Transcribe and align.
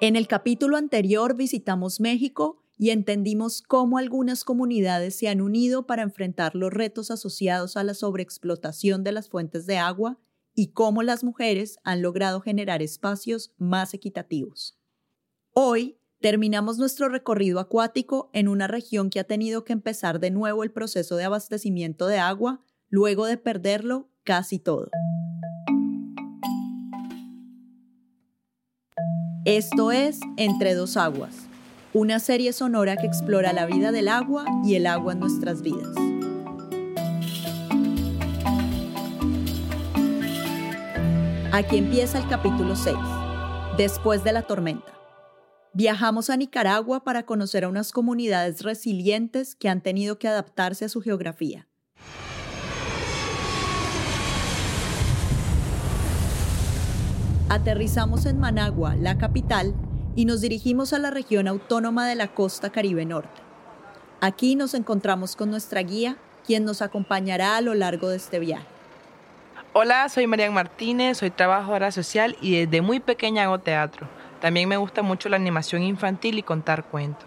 En 0.00 0.14
el 0.14 0.28
capítulo 0.28 0.76
anterior 0.76 1.34
visitamos 1.34 1.98
México 1.98 2.62
y 2.76 2.90
entendimos 2.90 3.62
cómo 3.62 3.98
algunas 3.98 4.44
comunidades 4.44 5.18
se 5.18 5.28
han 5.28 5.40
unido 5.40 5.88
para 5.88 6.02
enfrentar 6.02 6.54
los 6.54 6.72
retos 6.72 7.10
asociados 7.10 7.76
a 7.76 7.82
la 7.82 7.94
sobreexplotación 7.94 9.02
de 9.02 9.10
las 9.10 9.28
fuentes 9.28 9.66
de 9.66 9.78
agua 9.78 10.20
y 10.54 10.68
cómo 10.68 11.02
las 11.02 11.24
mujeres 11.24 11.78
han 11.82 12.00
logrado 12.00 12.40
generar 12.40 12.80
espacios 12.80 13.52
más 13.58 13.92
equitativos. 13.92 14.78
Hoy 15.52 15.98
terminamos 16.20 16.78
nuestro 16.78 17.08
recorrido 17.08 17.58
acuático 17.58 18.30
en 18.32 18.46
una 18.46 18.68
región 18.68 19.10
que 19.10 19.18
ha 19.18 19.24
tenido 19.24 19.64
que 19.64 19.72
empezar 19.72 20.20
de 20.20 20.30
nuevo 20.30 20.62
el 20.62 20.70
proceso 20.70 21.16
de 21.16 21.24
abastecimiento 21.24 22.06
de 22.06 22.18
agua 22.18 22.64
luego 22.88 23.26
de 23.26 23.36
perderlo 23.36 24.12
casi 24.22 24.60
todo. 24.60 24.90
Esto 29.48 29.92
es 29.92 30.20
Entre 30.36 30.74
dos 30.74 30.98
aguas, 30.98 31.34
una 31.94 32.18
serie 32.18 32.52
sonora 32.52 32.98
que 32.98 33.06
explora 33.06 33.54
la 33.54 33.64
vida 33.64 33.92
del 33.92 34.08
agua 34.08 34.44
y 34.62 34.74
el 34.74 34.86
agua 34.86 35.14
en 35.14 35.20
nuestras 35.20 35.62
vidas. 35.62 35.88
Aquí 41.50 41.78
empieza 41.78 42.18
el 42.18 42.28
capítulo 42.28 42.76
6, 42.76 42.94
después 43.78 44.22
de 44.22 44.34
la 44.34 44.42
tormenta. 44.42 44.92
Viajamos 45.72 46.28
a 46.28 46.36
Nicaragua 46.36 47.02
para 47.02 47.22
conocer 47.22 47.64
a 47.64 47.70
unas 47.70 47.90
comunidades 47.90 48.60
resilientes 48.60 49.54
que 49.54 49.70
han 49.70 49.80
tenido 49.80 50.18
que 50.18 50.28
adaptarse 50.28 50.84
a 50.84 50.88
su 50.90 51.00
geografía. 51.00 51.67
Aterrizamos 57.50 58.26
en 58.26 58.38
Managua, 58.38 58.94
la 58.94 59.16
capital, 59.16 59.72
y 60.14 60.26
nos 60.26 60.42
dirigimos 60.42 60.92
a 60.92 60.98
la 60.98 61.10
región 61.10 61.48
autónoma 61.48 62.06
de 62.06 62.14
la 62.14 62.28
costa 62.28 62.68
Caribe 62.68 63.06
Norte. 63.06 63.40
Aquí 64.20 64.54
nos 64.54 64.74
encontramos 64.74 65.34
con 65.34 65.50
nuestra 65.50 65.80
guía, 65.80 66.18
quien 66.46 66.66
nos 66.66 66.82
acompañará 66.82 67.56
a 67.56 67.62
lo 67.62 67.72
largo 67.72 68.10
de 68.10 68.18
este 68.18 68.38
viaje. 68.38 68.66
Hola, 69.72 70.10
soy 70.10 70.26
Marian 70.26 70.52
Martínez, 70.52 71.16
soy 71.16 71.30
trabajadora 71.30 71.90
social 71.90 72.36
y 72.42 72.66
desde 72.66 72.82
muy 72.82 73.00
pequeña 73.00 73.44
hago 73.44 73.60
teatro. 73.60 74.06
También 74.42 74.68
me 74.68 74.76
gusta 74.76 75.00
mucho 75.00 75.30
la 75.30 75.36
animación 75.36 75.82
infantil 75.82 76.38
y 76.38 76.42
contar 76.42 76.84
cuentos. 76.84 77.26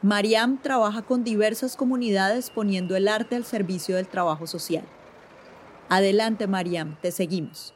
Mariam 0.00 0.56
trabaja 0.56 1.02
con 1.02 1.24
diversas 1.24 1.76
comunidades 1.76 2.48
poniendo 2.48 2.96
el 2.96 3.06
arte 3.06 3.36
al 3.36 3.44
servicio 3.44 3.96
del 3.96 4.08
trabajo 4.08 4.46
social. 4.46 4.84
Adelante, 5.90 6.46
Mariam, 6.46 6.96
te 7.02 7.12
seguimos. 7.12 7.74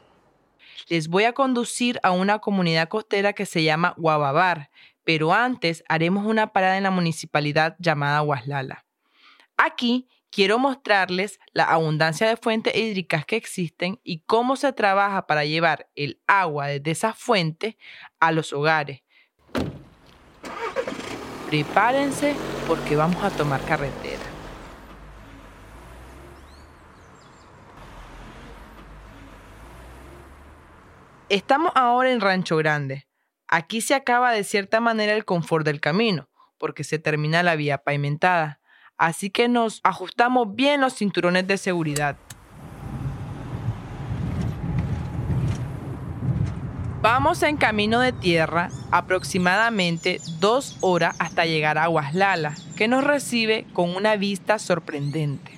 Les 0.87 1.07
voy 1.07 1.23
a 1.23 1.33
conducir 1.33 1.99
a 2.03 2.11
una 2.11 2.39
comunidad 2.39 2.89
costera 2.89 3.33
que 3.33 3.45
se 3.45 3.63
llama 3.63 3.93
Guababar, 3.97 4.69
pero 5.03 5.33
antes 5.33 5.83
haremos 5.87 6.25
una 6.25 6.53
parada 6.53 6.77
en 6.77 6.83
la 6.83 6.91
municipalidad 6.91 7.75
llamada 7.79 8.21
Huaslala. 8.21 8.85
Aquí 9.57 10.07
quiero 10.29 10.59
mostrarles 10.59 11.39
la 11.53 11.63
abundancia 11.63 12.27
de 12.27 12.35
fuentes 12.35 12.75
hídricas 12.75 13.25
que 13.25 13.37
existen 13.37 13.99
y 14.03 14.19
cómo 14.25 14.57
se 14.57 14.73
trabaja 14.73 15.27
para 15.27 15.45
llevar 15.45 15.89
el 15.95 16.19
agua 16.27 16.67
desde 16.67 16.91
esas 16.91 17.17
fuentes 17.17 17.75
a 18.19 18.31
los 18.33 18.51
hogares. 18.51 19.01
Prepárense 21.49 22.35
porque 22.67 22.95
vamos 22.95 23.23
a 23.23 23.29
tomar 23.29 23.63
carretera. 23.63 24.14
Estamos 31.29 31.71
ahora 31.75 32.11
en 32.11 32.21
Rancho 32.21 32.57
Grande. 32.57 33.07
Aquí 33.47 33.81
se 33.81 33.95
acaba 33.95 34.31
de 34.31 34.43
cierta 34.43 34.79
manera 34.79 35.13
el 35.13 35.25
confort 35.25 35.65
del 35.65 35.81
camino, 35.81 36.29
porque 36.57 36.83
se 36.83 36.99
termina 36.99 37.43
la 37.43 37.55
vía 37.55 37.79
pavimentada 37.79 38.59
así 38.97 39.29
que 39.29 39.47
nos 39.47 39.81
ajustamos 39.83 40.55
bien 40.55 40.81
los 40.81 40.93
cinturones 40.95 41.47
de 41.47 41.57
seguridad. 41.57 42.15
Vamos 47.01 47.43
en 47.43 47.57
camino 47.57 47.99
de 47.99 48.13
tierra 48.13 48.69
aproximadamente 48.89 50.19
dos 50.39 50.77
horas 50.81 51.15
hasta 51.19 51.45
llegar 51.45 51.77
a 51.77 51.83
Aguaslala, 51.83 52.55
que 52.75 52.87
nos 52.87 53.03
recibe 53.03 53.67
con 53.73 53.95
una 53.95 54.15
vista 54.15 54.57
sorprendente. 54.57 55.51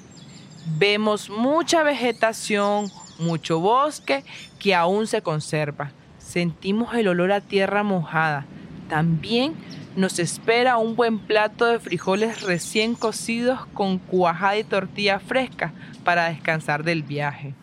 Vemos 0.78 1.30
mucha 1.30 1.84
vegetación, 1.84 2.92
mucho 3.20 3.60
bosque 3.60 4.24
que 4.60 4.76
aún 4.76 5.08
se 5.08 5.22
conserva. 5.22 5.92
Sentimos 6.20 6.94
el 6.96 7.08
olor 7.08 7.32
a 7.32 7.42
tierra 7.42 7.84
mojada. 7.84 8.46
También 8.90 9.56
nos 9.96 10.20
espera 10.20 10.78
un 10.78 10.96
buen 10.96 11.20
plato 11.20 11.66
de 11.66 11.80
frijoles 11.80 12.42
recién 12.42 12.96
cocidos 12.96 13.66
con 13.74 13.98
cuajada 13.98 14.58
y 14.58 14.64
tortilla 14.64 15.20
fresca 15.20 15.74
para 16.04 16.30
descansar 16.30 16.84
del 16.84 17.04
viaje. 17.04 17.54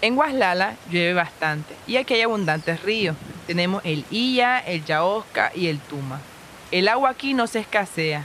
En 0.00 0.14
Guaslala 0.14 0.76
llueve 0.90 1.14
bastante 1.14 1.74
y 1.86 1.96
aquí 1.96 2.14
hay 2.14 2.22
abundantes 2.22 2.82
ríos. 2.82 3.16
Tenemos 3.46 3.82
el 3.84 4.04
Illa, 4.10 4.60
el 4.60 4.84
Yaosca 4.84 5.50
y 5.54 5.66
el 5.66 5.80
Tuma. 5.80 6.20
El 6.70 6.86
agua 6.88 7.10
aquí 7.10 7.34
no 7.34 7.46
se 7.46 7.60
escasea. 7.60 8.24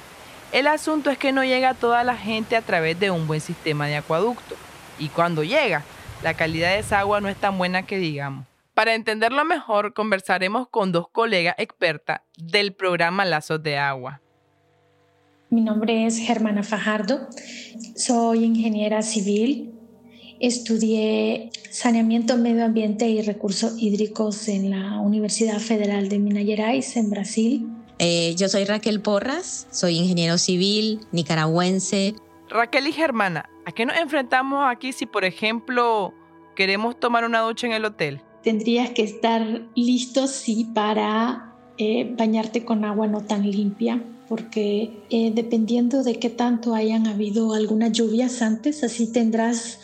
El 0.53 0.67
asunto 0.67 1.09
es 1.09 1.17
que 1.17 1.31
no 1.31 1.43
llega 1.43 1.69
a 1.69 1.73
toda 1.73 2.03
la 2.03 2.15
gente 2.15 2.55
a 2.55 2.61
través 2.61 2.99
de 2.99 3.09
un 3.09 3.25
buen 3.25 3.41
sistema 3.41 3.87
de 3.87 3.95
acueducto. 3.95 4.53
Y 4.99 5.09
cuando 5.09 5.43
llega, 5.43 5.83
la 6.21 6.35
calidad 6.35 6.73
de 6.73 6.77
esa 6.77 6.99
agua 6.99 7.19
no 7.21 7.27
es 7.27 7.35
tan 7.35 7.57
buena 7.57 7.87
que 7.87 7.97
digamos. 7.97 8.45
Para 8.75 8.93
entenderlo 8.93 9.43
mejor, 9.45 9.95
conversaremos 9.95 10.67
con 10.67 10.91
dos 10.91 11.07
colegas 11.09 11.55
expertas 11.57 12.21
del 12.37 12.71
programa 12.73 13.25
Lazos 13.25 13.63
de 13.63 13.79
Agua. 13.79 14.21
Mi 15.49 15.61
nombre 15.61 16.05
es 16.05 16.19
Germana 16.19 16.61
Fajardo, 16.61 17.27
soy 17.95 18.43
ingeniera 18.43 19.01
civil, 19.01 19.73
estudié 20.39 21.49
saneamiento, 21.71 22.37
medio 22.37 22.63
ambiente 22.63 23.07
y 23.09 23.23
recursos 23.23 23.73
hídricos 23.79 24.47
en 24.47 24.69
la 24.69 24.99
Universidad 24.99 25.57
Federal 25.57 26.09
de 26.09 26.19
Minas 26.19 26.45
Gerais, 26.45 26.95
en 26.95 27.09
Brasil. 27.09 27.67
Eh, 27.99 28.35
yo 28.35 28.49
soy 28.49 28.65
Raquel 28.65 29.01
Porras, 29.01 29.67
soy 29.71 29.97
ingeniero 29.97 30.37
civil, 30.37 30.99
nicaragüense. 31.11 32.15
Raquel 32.49 32.87
y 32.87 32.91
Germana, 32.91 33.49
¿A 33.65 33.71
qué 33.71 33.85
nos 33.85 33.97
enfrentamos 33.97 34.65
aquí 34.67 34.91
si, 34.91 35.05
por 35.05 35.23
ejemplo, 35.23 36.13
queremos 36.55 36.99
tomar 36.99 37.23
una 37.23 37.39
ducha 37.39 37.67
en 37.67 37.73
el 37.73 37.85
hotel? 37.85 38.21
Tendrías 38.43 38.89
que 38.89 39.03
estar 39.03 39.69
listo, 39.73 40.27
sí, 40.27 40.67
para 40.73 41.53
eh, 41.77 42.13
bañarte 42.17 42.65
con 42.65 42.83
agua 42.83 43.07
no 43.07 43.21
tan 43.21 43.49
limpia, 43.49 44.03
porque 44.27 45.05
eh, 45.09 45.31
dependiendo 45.33 46.03
de 46.03 46.19
qué 46.19 46.29
tanto 46.29 46.75
hayan 46.75 47.07
habido 47.07 47.53
algunas 47.53 47.93
lluvias 47.93 48.41
antes, 48.41 48.83
así 48.83 49.13
tendrás 49.13 49.79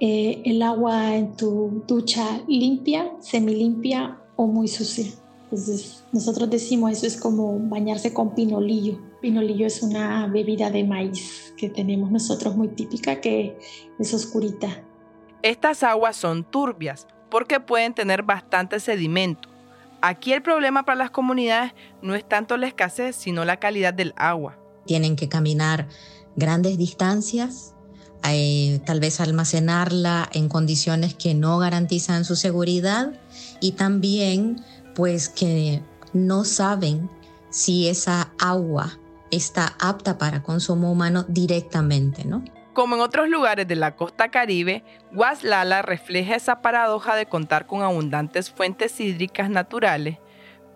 eh, 0.00 0.42
el 0.44 0.60
agua 0.60 1.16
en 1.16 1.34
tu 1.34 1.82
ducha 1.88 2.42
limpia, 2.46 3.10
semilimpia 3.20 4.18
o 4.36 4.46
muy 4.46 4.68
sucia. 4.68 5.06
Entonces, 5.50 6.04
nosotros 6.12 6.50
decimos 6.50 6.92
eso 6.92 7.06
es 7.06 7.16
como 7.16 7.58
bañarse 7.58 8.12
con 8.12 8.34
pinolillo. 8.34 8.98
Pinolillo 9.22 9.66
es 9.66 9.82
una 9.82 10.26
bebida 10.26 10.70
de 10.70 10.84
maíz 10.84 11.54
que 11.56 11.70
tenemos 11.70 12.10
nosotros 12.10 12.54
muy 12.54 12.68
típica 12.68 13.22
que 13.22 13.58
es 13.98 14.12
oscurita. 14.12 14.84
Estas 15.42 15.82
aguas 15.82 16.16
son 16.16 16.44
turbias 16.44 17.06
porque 17.30 17.60
pueden 17.60 17.94
tener 17.94 18.22
bastante 18.22 18.78
sedimento. 18.78 19.48
Aquí 20.02 20.34
el 20.34 20.42
problema 20.42 20.84
para 20.84 20.98
las 20.98 21.10
comunidades 21.10 21.72
no 22.02 22.14
es 22.14 22.28
tanto 22.28 22.58
la 22.58 22.66
escasez, 22.66 23.16
sino 23.16 23.46
la 23.46 23.58
calidad 23.58 23.94
del 23.94 24.12
agua. 24.16 24.58
Tienen 24.84 25.16
que 25.16 25.30
caminar 25.30 25.88
grandes 26.36 26.76
distancias, 26.76 27.74
eh, 28.24 28.80
tal 28.84 29.00
vez 29.00 29.20
almacenarla 29.20 30.28
en 30.32 30.48
condiciones 30.48 31.14
que 31.14 31.34
no 31.34 31.58
garantizan 31.58 32.24
su 32.24 32.36
seguridad 32.36 33.12
y 33.60 33.72
también 33.72 34.64
pues 34.98 35.28
que 35.28 35.80
no 36.12 36.44
saben 36.44 37.08
si 37.50 37.88
esa 37.88 38.32
agua 38.40 38.98
está 39.30 39.76
apta 39.78 40.18
para 40.18 40.42
consumo 40.42 40.90
humano 40.90 41.24
directamente, 41.28 42.24
¿no? 42.24 42.42
Como 42.72 42.96
en 42.96 43.02
otros 43.02 43.28
lugares 43.28 43.68
de 43.68 43.76
la 43.76 43.94
costa 43.94 44.32
caribe, 44.32 44.82
Guaslala 45.12 45.82
refleja 45.82 46.34
esa 46.34 46.62
paradoja 46.62 47.14
de 47.14 47.26
contar 47.26 47.68
con 47.68 47.82
abundantes 47.82 48.50
fuentes 48.50 48.98
hídricas 48.98 49.48
naturales, 49.48 50.18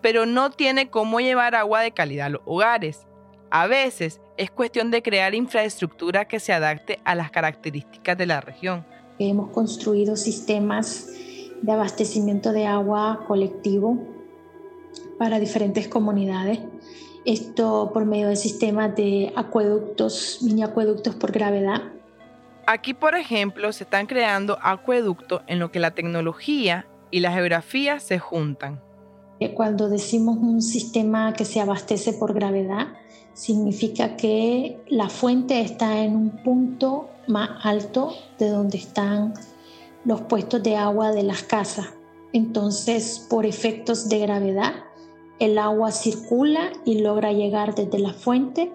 pero 0.01 0.25
no 0.25 0.51
tiene 0.51 0.89
cómo 0.89 1.19
llevar 1.19 1.53
agua 1.53 1.81
de 1.81 1.91
calidad 1.91 2.27
a 2.27 2.29
los 2.29 2.41
hogares. 2.45 3.05
A 3.51 3.67
veces 3.67 4.21
es 4.37 4.49
cuestión 4.51 4.89
de 4.89 5.03
crear 5.03 5.35
infraestructura 5.35 6.29
que 6.29 6.39
se 6.39 6.53
adapte 6.53 7.01
a 7.03 7.13
las 7.15 7.29
características 7.29 8.17
de 8.17 8.25
la 8.25 8.39
región. 8.39 8.85
Hemos 9.19 9.51
construido 9.51 10.15
sistemas 10.15 11.09
de 11.61 11.71
abastecimiento 11.73 12.53
de 12.53 12.67
agua 12.67 13.25
colectivo 13.27 14.12
para 15.23 15.39
diferentes 15.39 15.87
comunidades. 15.87 16.59
Esto 17.23 17.91
por 17.93 18.03
medio 18.03 18.27
del 18.27 18.35
sistema 18.35 18.89
de 18.89 19.31
acueductos, 19.37 20.39
mini 20.41 20.63
acueductos 20.63 21.15
por 21.15 21.31
gravedad. 21.31 21.81
Aquí, 22.67 22.93
por 22.93 23.15
ejemplo, 23.15 23.71
se 23.71 23.85
están 23.85 24.05
creando 24.05 24.57
acueductos 24.61 25.41
en 25.47 25.59
lo 25.59 25.71
que 25.71 25.79
la 25.79 25.91
tecnología 25.91 26.87
y 27.09 27.21
la 27.21 27.31
geografía 27.31 28.01
se 28.01 28.19
juntan. 28.19 28.81
Cuando 29.55 29.87
decimos 29.87 30.39
un 30.41 30.61
sistema 30.61 31.31
que 31.31 31.45
se 31.45 31.61
abastece 31.61 32.11
por 32.11 32.33
gravedad, 32.33 32.87
significa 33.31 34.17
que 34.17 34.77
la 34.89 35.07
fuente 35.07 35.61
está 35.61 35.99
en 35.99 36.17
un 36.17 36.43
punto 36.43 37.07
más 37.27 37.49
alto 37.63 38.13
de 38.39 38.49
donde 38.49 38.77
están 38.77 39.35
los 40.03 40.19
puestos 40.23 40.61
de 40.63 40.75
agua 40.75 41.13
de 41.13 41.23
las 41.23 41.43
casas. 41.43 41.93
Entonces, 42.33 43.25
por 43.29 43.45
efectos 43.45 44.09
de 44.09 44.19
gravedad, 44.19 44.73
el 45.43 45.57
agua 45.57 45.91
circula 45.91 46.71
y 46.85 47.01
logra 47.01 47.33
llegar 47.33 47.75
desde 47.75 47.99
la 47.99 48.13
fuente 48.13 48.71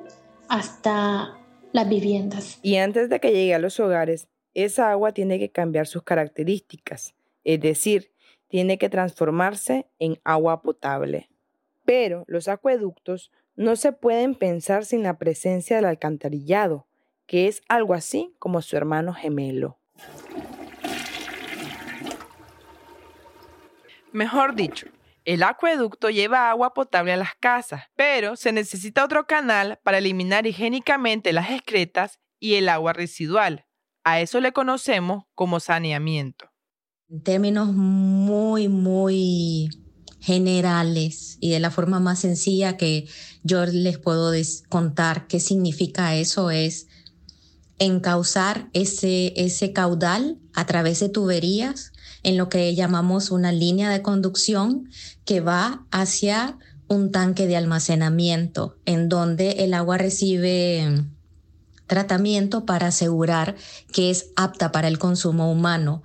hasta 0.51 1.39
las 1.73 1.89
viviendas. 1.89 2.59
Y 2.63 2.77
antes 2.77 3.09
de 3.09 3.21
que 3.21 3.33
llegue 3.33 3.55
a 3.55 3.59
los 3.59 3.81
hogares, 3.81 4.29
esa 4.53 4.91
agua 4.91 5.13
tiene 5.13 5.39
que 5.39 5.51
cambiar 5.51 5.87
sus 5.87 6.03
características, 6.03 7.15
es 7.43 7.61
decir, 7.61 8.13
tiene 8.49 8.77
que 8.77 8.91
transformarse 8.91 9.87
en 9.99 10.21
agua 10.25 10.61
potable. 10.61 11.31
Pero 11.87 12.25
los 12.27 12.49
acueductos 12.49 13.33
no 13.57 13.75
se 13.75 13.93
pueden 13.93 14.35
pensar 14.35 14.85
sin 14.85 15.03
la 15.03 15.17
presencia 15.17 15.77
del 15.77 15.87
alcantarillado, 15.87 16.87
que 17.25 17.49
es 17.49 17.63
algo 17.69 17.95
así 17.95 18.35
como 18.39 18.61
su 18.61 18.77
hermano 18.77 19.15
gemelo. 19.15 19.79
Mejor 24.13 24.55
dicho, 24.55 24.89
el 25.29 25.43
acueducto 25.43 26.09
lleva 26.09 26.49
agua 26.49 26.73
potable 26.73 27.13
a 27.13 27.19
las 27.19 27.35
casas, 27.39 27.83
pero 27.95 28.35
se 28.35 28.51
necesita 28.51 29.05
otro 29.05 29.27
canal 29.27 29.79
para 29.85 29.99
eliminar 29.99 30.47
higiénicamente 30.47 31.35
las 31.35 31.51
excretas 31.51 32.19
y 32.41 32.55
el 32.55 32.71
agua 32.71 32.95
residual. 32.95 33.67
A 34.05 34.23
eso 34.23 34.41
le 34.41 34.53
conocemos 34.53 35.25
como 35.35 35.61
saneamiento. 35.61 36.47
En 37.11 37.23
términos 37.23 37.75
muy, 37.75 38.69
muy 38.69 39.69
generales 40.19 41.37
y 41.41 41.51
de 41.51 41.61
la 41.61 41.71
forma 41.71 42.01
más 42.01 42.21
sencilla 42.21 42.79
que 42.79 43.07
yo 43.43 43.67
les 43.67 43.99
puedo 43.99 44.33
contar 44.71 45.27
qué 45.27 45.41
significa 45.41 46.17
eso 46.17 46.51
es 46.51 46.87
encauzar 47.79 48.71
ese, 48.73 49.35
ese 49.37 49.75
caudal 49.75 50.39
a 50.55 50.65
través 50.65 51.01
de 51.01 51.11
tuberías 51.11 51.93
en 52.23 52.37
lo 52.37 52.49
que 52.49 52.75
llamamos 52.75 53.31
una 53.31 53.53
línea 53.53 53.91
de 53.91 54.03
conducción 54.03 54.89
que 55.25 55.41
va 55.41 55.87
hacia 55.91 56.59
un 56.89 57.13
tanque 57.13 57.47
de 57.47 57.57
almacenamiento 57.57 58.77
en 58.87 59.09
donde 59.09 59.51
el 59.65 59.75
agua 59.75 59.99
recibe 59.99 61.05
tratamiento 61.87 62.65
para 62.67 62.89
asegurar 62.89 63.57
que 63.93 64.11
es 64.11 64.31
apta 64.37 64.73
para 64.73 64.89
el 64.89 64.99
consumo 64.99 65.51
humano. 65.51 66.03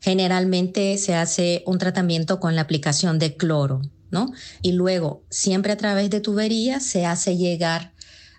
Generalmente 0.00 0.96
se 0.98 1.14
hace 1.14 1.62
un 1.66 1.78
tratamiento 1.78 2.40
con 2.40 2.54
la 2.54 2.62
aplicación 2.62 3.18
de 3.18 3.36
cloro, 3.36 3.82
¿no? 4.10 4.32
Y 4.62 4.72
luego, 4.72 5.24
siempre 5.30 5.72
a 5.72 5.76
través 5.76 6.10
de 6.10 6.20
tuberías, 6.20 6.84
se 6.84 7.06
hace 7.06 7.36
llegar 7.36 7.94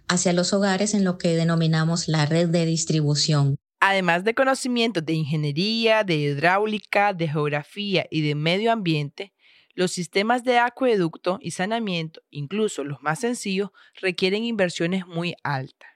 hacia 0.08 0.34
los 0.34 0.54
hogares 0.54 0.94
en 0.94 1.04
lo 1.04 1.18
que 1.18 1.36
denominamos 1.36 2.08
la 2.08 2.26
red 2.26 2.50
de 2.50 2.66
distribución. 2.66 3.58
Además 3.88 4.24
de 4.24 4.34
conocimientos 4.34 5.06
de 5.06 5.14
ingeniería, 5.14 6.04
de 6.04 6.16
hidráulica, 6.16 7.14
de 7.14 7.28
geografía 7.28 8.08
y 8.10 8.28
de 8.28 8.34
medio 8.34 8.72
ambiente, 8.72 9.32
los 9.76 9.92
sistemas 9.92 10.44
de 10.44 10.58
acueducto 10.58 11.38
y 11.40 11.52
saneamiento, 11.52 12.22
incluso 12.32 12.84
los 12.84 13.04
más 13.04 13.20
sencillos, 13.20 13.70
requieren 14.02 14.44
inversiones 14.44 15.06
muy 15.06 15.36
altas. 15.44 15.88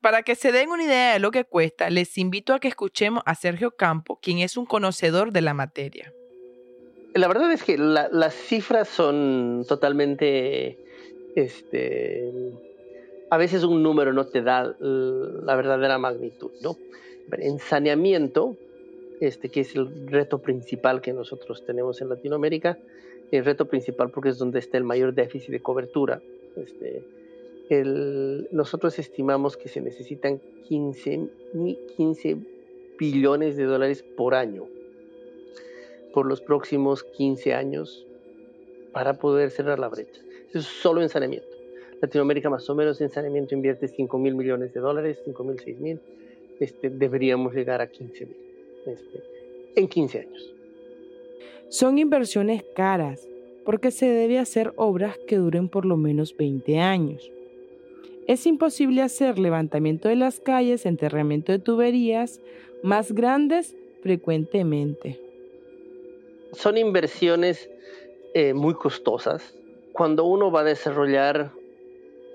Para 0.00 0.22
que 0.22 0.36
se 0.36 0.52
den 0.52 0.70
una 0.70 0.84
idea 0.84 1.14
de 1.14 1.18
lo 1.18 1.32
que 1.32 1.42
cuesta, 1.42 1.90
les 1.90 2.16
invito 2.16 2.54
a 2.54 2.60
que 2.60 2.68
escuchemos 2.68 3.24
a 3.26 3.34
Sergio 3.34 3.72
Campo, 3.72 4.20
quien 4.22 4.38
es 4.38 4.56
un 4.56 4.64
conocedor 4.64 5.32
de 5.32 5.40
la 5.40 5.52
materia. 5.52 6.12
La 7.12 7.26
verdad 7.26 7.50
es 7.50 7.64
que 7.64 7.76
las 7.76 8.34
cifras 8.34 8.86
son 8.86 9.64
totalmente, 9.66 10.78
este, 11.34 12.30
a 13.30 13.36
veces 13.36 13.64
un 13.64 13.82
número 13.82 14.12
no 14.12 14.26
te 14.26 14.42
da 14.42 14.76
la 14.78 15.56
verdadera 15.56 15.98
magnitud, 15.98 16.52
¿no? 16.60 16.76
En 17.30 17.58
saneamiento, 17.58 18.56
este, 19.20 19.48
que 19.48 19.60
es 19.60 19.74
el 19.74 20.08
reto 20.08 20.38
principal 20.38 21.00
que 21.00 21.12
nosotros 21.12 21.64
tenemos 21.64 22.00
en 22.00 22.08
Latinoamérica, 22.08 22.78
el 23.30 23.44
reto 23.44 23.66
principal 23.66 24.10
porque 24.10 24.30
es 24.30 24.38
donde 24.38 24.58
está 24.58 24.78
el 24.78 24.84
mayor 24.84 25.14
déficit 25.14 25.50
de 25.50 25.60
cobertura, 25.60 26.20
este, 26.56 27.02
nosotros 28.50 28.98
estimamos 28.98 29.56
que 29.56 29.68
se 29.68 29.80
necesitan 29.80 30.40
15, 30.68 31.28
15 31.96 32.36
billones 32.98 33.56
de 33.56 33.64
dólares 33.64 34.02
por 34.02 34.34
año 34.34 34.66
por 36.12 36.26
los 36.26 36.40
próximos 36.40 37.02
15 37.02 37.54
años 37.54 38.06
para 38.92 39.14
poder 39.14 39.50
cerrar 39.50 39.78
la 39.78 39.88
brecha. 39.88 40.20
Eso 40.50 40.58
es 40.58 40.66
solo 40.66 41.02
en 41.02 41.08
saneamiento. 41.08 41.48
Latinoamérica 42.00 42.50
más 42.50 42.68
o 42.68 42.74
menos 42.74 43.00
en 43.00 43.08
saneamiento 43.08 43.54
invierte 43.54 43.88
5 43.88 44.18
mil 44.18 44.34
millones 44.34 44.74
de 44.74 44.80
dólares, 44.80 45.20
5 45.24 45.44
mil, 45.44 45.58
6 45.58 45.80
mil. 45.80 46.00
Este, 46.62 46.90
deberíamos 46.90 47.54
llegar 47.54 47.80
a 47.80 47.90
15 47.90 48.24
mil 48.24 48.36
este, 48.86 49.24
en 49.74 49.88
15 49.88 50.20
años. 50.20 50.54
Son 51.70 51.98
inversiones 51.98 52.62
caras 52.76 53.28
porque 53.64 53.90
se 53.90 54.06
debe 54.06 54.38
hacer 54.38 54.72
obras 54.76 55.18
que 55.26 55.38
duren 55.38 55.68
por 55.68 55.84
lo 55.84 55.96
menos 55.96 56.36
20 56.36 56.78
años. 56.78 57.32
Es 58.28 58.46
imposible 58.46 59.02
hacer 59.02 59.40
levantamiento 59.40 60.08
de 60.08 60.14
las 60.14 60.38
calles, 60.38 60.86
enterramiento 60.86 61.50
de 61.50 61.58
tuberías 61.58 62.40
más 62.84 63.10
grandes 63.10 63.74
frecuentemente. 64.00 65.18
Son 66.52 66.78
inversiones 66.78 67.68
eh, 68.34 68.54
muy 68.54 68.74
costosas. 68.74 69.52
Cuando 69.92 70.26
uno 70.26 70.52
va 70.52 70.60
a 70.60 70.64
desarrollar 70.64 71.50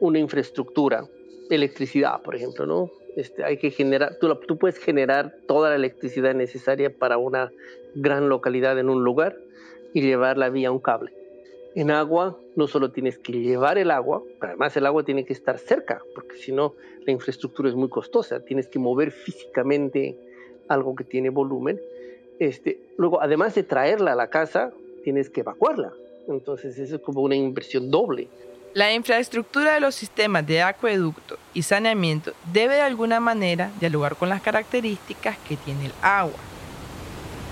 una 0.01 0.19
infraestructura, 0.19 1.07
electricidad, 1.49 2.21
por 2.23 2.35
ejemplo, 2.35 2.65
¿no? 2.65 2.91
Este, 3.17 3.43
hay 3.43 3.57
que 3.57 3.71
generar, 3.71 4.17
tú, 4.19 4.57
puedes 4.57 4.77
generar 4.77 5.35
toda 5.45 5.71
la 5.71 5.75
electricidad 5.75 6.33
necesaria 6.33 6.89
para 6.89 7.17
una 7.17 7.51
gran 7.95 8.29
localidad 8.29 8.79
en 8.79 8.89
un 8.89 9.03
lugar 9.03 9.35
y 9.93 10.01
llevarla 10.01 10.49
vía 10.49 10.71
un 10.71 10.79
cable 10.79 11.11
en 11.77 11.91
agua 11.91 12.35
no 12.55 12.65
solo 12.65 12.89
tienes 12.89 13.19
que 13.19 13.33
llevar 13.33 13.77
el 13.77 13.91
agua, 13.91 14.23
además 14.39 14.75
el 14.75 14.87
agua 14.87 15.03
tiene 15.03 15.25
que 15.25 15.33
estar 15.33 15.59
cerca, 15.59 16.01
porque 16.15 16.35
si 16.37 16.51
no 16.51 16.73
la 17.05 17.11
infraestructura 17.11 17.69
es 17.69 17.75
muy 17.75 17.87
costosa, 17.87 18.39
tienes 18.39 18.67
que 18.67 18.79
mover 18.79 19.11
físicamente 19.11 20.17
algo 20.69 20.95
que 20.95 21.03
tiene 21.03 21.29
volumen. 21.29 21.79
Este, 22.39 22.79
luego, 22.97 23.21
además 23.21 23.53
de 23.53 23.61
traerla 23.61 24.13
a 24.13 24.15
la 24.15 24.31
casa, 24.31 24.73
tienes 25.03 25.29
que 25.29 25.41
evacuarla. 25.41 25.93
Entonces, 26.27 26.79
eso 26.79 26.95
es 26.95 27.01
como 27.03 27.21
una 27.21 27.35
inversión 27.35 27.91
doble. 27.91 28.27
La 28.77 28.93
infraestructura 28.93 29.73
de 29.73 29.79
los 29.79 29.95
sistemas 29.95 30.45
de 30.45 30.61
acueducto 30.61 31.39
y 31.55 31.63
saneamiento 31.63 32.33
debe 32.53 32.75
de 32.75 32.81
alguna 32.81 33.19
manera 33.19 33.71
dialogar 33.79 34.15
con 34.15 34.29
las 34.29 34.39
características 34.39 35.35
que 35.47 35.57
tiene 35.57 35.87
el 35.87 35.93
agua. 36.03 36.37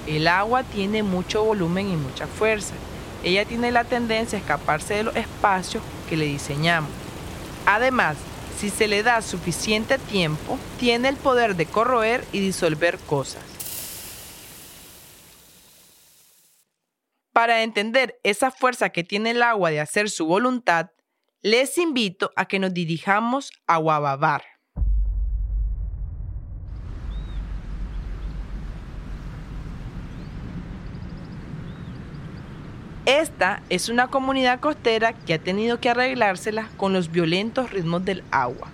El 0.05 0.27
agua 0.27 0.61
tiene 0.61 1.01
mucho 1.01 1.43
volumen 1.43 1.89
y 1.89 1.95
mucha 1.95 2.27
fuerza 2.27 2.75
ella 3.23 3.43
tiene 3.43 3.71
la 3.71 3.85
tendencia 3.85 4.37
a 4.37 4.41
escaparse 4.41 4.93
de 4.93 5.03
los 5.05 5.15
espacios 5.15 5.81
que 6.07 6.15
le 6.15 6.25
diseñamos. 6.25 6.91
Además, 7.65 8.17
si 8.59 8.69
se 8.69 8.87
le 8.87 9.01
da 9.01 9.23
suficiente 9.23 9.97
tiempo, 9.97 10.59
tiene 10.79 11.09
el 11.09 11.15
poder 11.15 11.55
de 11.55 11.65
corroer 11.65 12.23
y 12.33 12.39
disolver 12.39 12.99
cosas. 12.99 13.41
Para 17.33 17.63
entender 17.63 18.19
esa 18.21 18.51
fuerza 18.51 18.89
que 18.91 19.03
tiene 19.03 19.31
el 19.31 19.41
agua 19.41 19.71
de 19.71 19.79
hacer 19.79 20.11
su 20.11 20.27
voluntad, 20.27 20.91
les 21.45 21.77
invito 21.77 22.31
a 22.35 22.47
que 22.47 22.57
nos 22.57 22.73
dirijamos 22.73 23.51
a 23.67 23.77
Guababar. 23.77 24.41
Esta 33.05 33.61
es 33.69 33.89
una 33.89 34.07
comunidad 34.07 34.59
costera 34.59 35.13
que 35.13 35.35
ha 35.35 35.37
tenido 35.37 35.79
que 35.79 35.91
arreglárselas 35.91 36.71
con 36.77 36.93
los 36.93 37.11
violentos 37.11 37.69
ritmos 37.69 38.03
del 38.03 38.23
agua. 38.31 38.71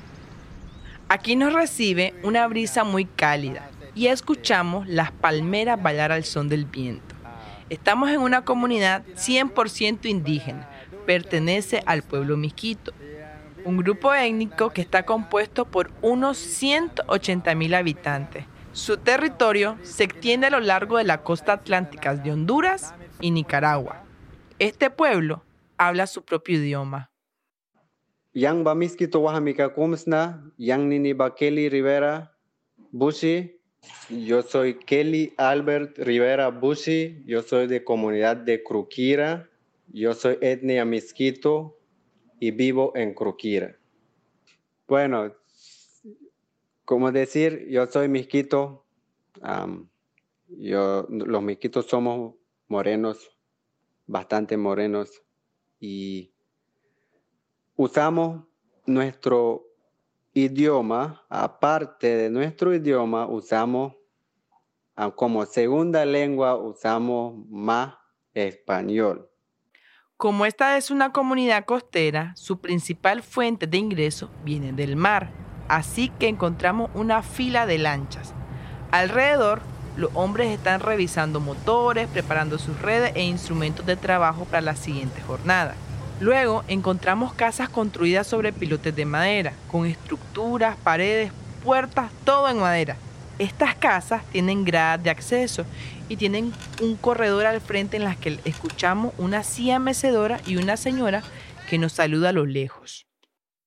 Aquí 1.09 1.35
nos 1.35 1.51
recibe 1.51 2.13
una 2.23 2.47
brisa 2.47 2.85
muy 2.85 3.03
cálida 3.03 3.69
y 3.95 4.07
escuchamos 4.07 4.87
las 4.87 5.11
palmeras 5.11 5.83
bailar 5.83 6.13
al 6.13 6.23
son 6.23 6.47
del 6.47 6.63
viento. 6.63 7.15
Estamos 7.69 8.11
en 8.11 8.21
una 8.21 8.45
comunidad 8.45 9.03
100% 9.17 10.05
indígena, 10.05 10.69
pertenece 11.05 11.83
al 11.85 12.03
pueblo 12.03 12.37
Misquito, 12.37 12.93
un 13.65 13.77
grupo 13.77 14.13
étnico 14.13 14.71
que 14.71 14.81
está 14.81 15.03
compuesto 15.03 15.65
por 15.65 15.91
unos 16.01 16.37
180 16.37 17.55
mil 17.55 17.73
habitantes. 17.73 18.45
Su 18.73 18.97
territorio 18.97 19.77
se 19.83 20.05
extiende 20.05 20.47
a 20.47 20.49
lo 20.49 20.59
largo 20.59 20.97
de 20.97 21.03
la 21.03 21.23
costa 21.23 21.53
atlántica 21.53 22.15
de 22.15 22.31
Honduras 22.31 22.93
y 23.19 23.31
Nicaragua. 23.31 24.03
Este 24.59 24.89
pueblo 24.89 25.43
habla 25.77 26.07
su 26.07 26.23
propio 26.23 26.57
idioma. 26.57 27.11
Yo 34.09 34.41
soy 34.41 34.75
Kelly 34.75 35.33
Albert 35.37 35.97
Rivera 35.97 36.49
Bushi, 36.49 37.23
yo 37.25 37.41
soy 37.41 37.67
de 37.67 37.83
comunidad 37.83 38.37
de 38.37 38.63
Cruquira, 38.63 39.49
yo 39.93 40.13
soy 40.13 40.37
etnia 40.41 40.85
misquito 40.85 41.77
y 42.39 42.51
vivo 42.51 42.93
en 42.95 43.13
Cruquira. 43.13 43.77
Bueno, 44.87 45.33
como 46.85 47.11
decir, 47.11 47.67
yo 47.69 47.87
soy 47.87 48.09
misquito, 48.09 48.85
yo, 50.47 51.07
los 51.09 51.41
misquitos 51.41 51.85
somos 51.85 52.35
morenos, 52.67 53.37
bastante 54.07 54.57
morenos, 54.57 55.23
y 55.79 56.33
usamos 57.75 58.45
nuestro 58.85 59.67
idioma, 60.33 61.25
aparte 61.29 62.17
de 62.17 62.29
nuestro 62.29 62.73
idioma, 62.73 63.27
usamos 63.27 63.95
como 65.15 65.45
segunda 65.45 66.05
lengua, 66.05 66.55
usamos 66.55 67.47
más 67.49 67.95
español. 68.33 69.30
Como 70.21 70.45
esta 70.45 70.77
es 70.77 70.91
una 70.91 71.11
comunidad 71.11 71.65
costera, 71.65 72.33
su 72.35 72.59
principal 72.59 73.23
fuente 73.23 73.65
de 73.65 73.79
ingreso 73.79 74.29
viene 74.45 74.71
del 74.71 74.95
mar, 74.95 75.31
así 75.67 76.09
que 76.19 76.27
encontramos 76.27 76.91
una 76.93 77.23
fila 77.23 77.65
de 77.65 77.79
lanchas. 77.79 78.35
Alrededor, 78.91 79.63
los 79.97 80.11
hombres 80.13 80.49
están 80.51 80.79
revisando 80.79 81.39
motores, 81.39 82.07
preparando 82.07 82.59
sus 82.59 82.79
redes 82.83 83.13
e 83.15 83.23
instrumentos 83.23 83.83
de 83.87 83.95
trabajo 83.95 84.45
para 84.45 84.61
la 84.61 84.75
siguiente 84.75 85.19
jornada. 85.21 85.73
Luego 86.19 86.63
encontramos 86.67 87.33
casas 87.33 87.69
construidas 87.69 88.27
sobre 88.27 88.53
pilotes 88.53 88.95
de 88.95 89.05
madera, 89.05 89.53
con 89.71 89.87
estructuras, 89.87 90.77
paredes, 90.83 91.31
puertas, 91.63 92.11
todo 92.25 92.47
en 92.47 92.59
madera. 92.59 92.95
Estas 93.41 93.73
casas 93.73 94.23
tienen 94.29 94.63
gradas 94.63 95.03
de 95.03 95.09
acceso 95.09 95.65
y 96.07 96.15
tienen 96.15 96.53
un 96.79 96.95
corredor 96.95 97.47
al 97.47 97.59
frente 97.59 97.97
en 97.97 98.03
las 98.03 98.15
que 98.15 98.37
escuchamos 98.45 99.15
una 99.17 99.41
silla 99.41 99.79
mecedora 99.79 100.39
y 100.45 100.57
una 100.57 100.77
señora 100.77 101.23
que 101.67 101.79
nos 101.79 101.93
saluda 101.93 102.29
a 102.29 102.33
lo 102.33 102.45
lejos. 102.45 103.07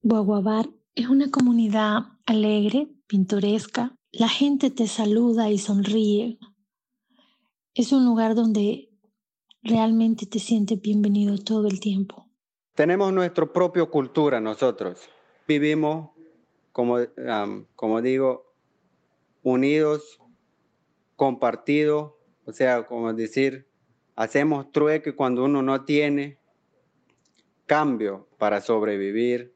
Guaguabar 0.01 0.71
es 0.95 1.09
una 1.09 1.29
comunidad 1.29 2.03
alegre, 2.25 2.87
pintoresca. 3.09 3.97
La 4.13 4.29
gente 4.29 4.71
te 4.71 4.87
saluda 4.87 5.51
y 5.51 5.59
sonríe. 5.59 6.39
Es 7.75 7.91
un 7.91 8.05
lugar 8.05 8.37
donde 8.37 8.91
realmente 9.61 10.25
te 10.27 10.39
sientes 10.39 10.81
bienvenido 10.81 11.37
todo 11.37 11.67
el 11.67 11.81
tiempo. 11.81 12.31
Tenemos 12.77 13.13
nuestra 13.13 13.53
propia 13.53 13.85
cultura 13.87 14.41
nosotros. 14.41 15.01
Vivimos, 15.49 16.11
como, 16.71 16.99
como 17.75 18.01
digo, 18.01 18.54
unidos, 19.45 20.19
compartidos, 21.15 22.15
o 22.45 22.53
sea, 22.53 22.85
como 22.87 23.13
decir, 23.13 23.69
hacemos 24.17 24.73
trueque 24.73 25.15
cuando 25.15 25.45
uno 25.45 25.63
no 25.63 25.85
tiene 25.85 26.39
cambio 27.67 28.29
para 28.39 28.61
sobrevivir. 28.61 29.55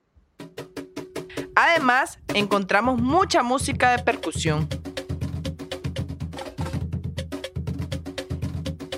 Además, 1.57 2.21
encontramos 2.35 3.01
mucha 3.01 3.43
música 3.43 3.97
de 3.97 4.05
percusión. 4.05 4.69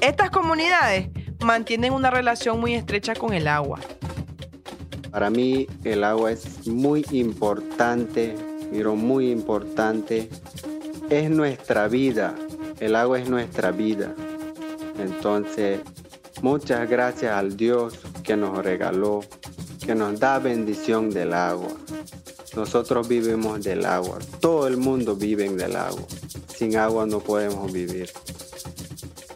Estas 0.02 0.30
comunidades 0.30 1.08
mantienen 1.44 1.92
una 1.92 2.10
relación 2.10 2.60
muy 2.60 2.74
estrecha 2.74 3.14
con 3.14 3.32
el 3.32 3.48
agua. 3.48 3.80
Para 5.10 5.30
mí 5.30 5.66
el 5.84 6.04
agua 6.04 6.32
es 6.32 6.66
muy 6.68 7.04
importante, 7.10 8.34
pero 8.70 8.94
muy 8.94 9.30
importante. 9.30 10.28
Es 11.10 11.28
nuestra 11.28 11.88
vida, 11.88 12.34
el 12.78 12.96
agua 12.96 13.18
es 13.18 13.28
nuestra 13.28 13.72
vida. 13.72 14.14
Entonces, 14.98 15.80
muchas 16.40 16.88
gracias 16.88 17.32
al 17.32 17.56
Dios 17.56 17.98
que 18.22 18.36
nos 18.36 18.64
regaló, 18.64 19.20
que 19.84 19.94
nos 19.94 20.18
da 20.18 20.38
bendición 20.38 21.10
del 21.10 21.34
agua. 21.34 21.72
Nosotros 22.56 23.08
vivimos 23.08 23.62
del 23.62 23.84
agua, 23.84 24.18
todo 24.40 24.66
el 24.66 24.76
mundo 24.76 25.16
vive 25.16 25.48
del 25.48 25.76
agua. 25.76 26.06
Sin 26.48 26.76
agua 26.76 27.06
no 27.06 27.20
podemos 27.20 27.72
vivir. 27.72 28.10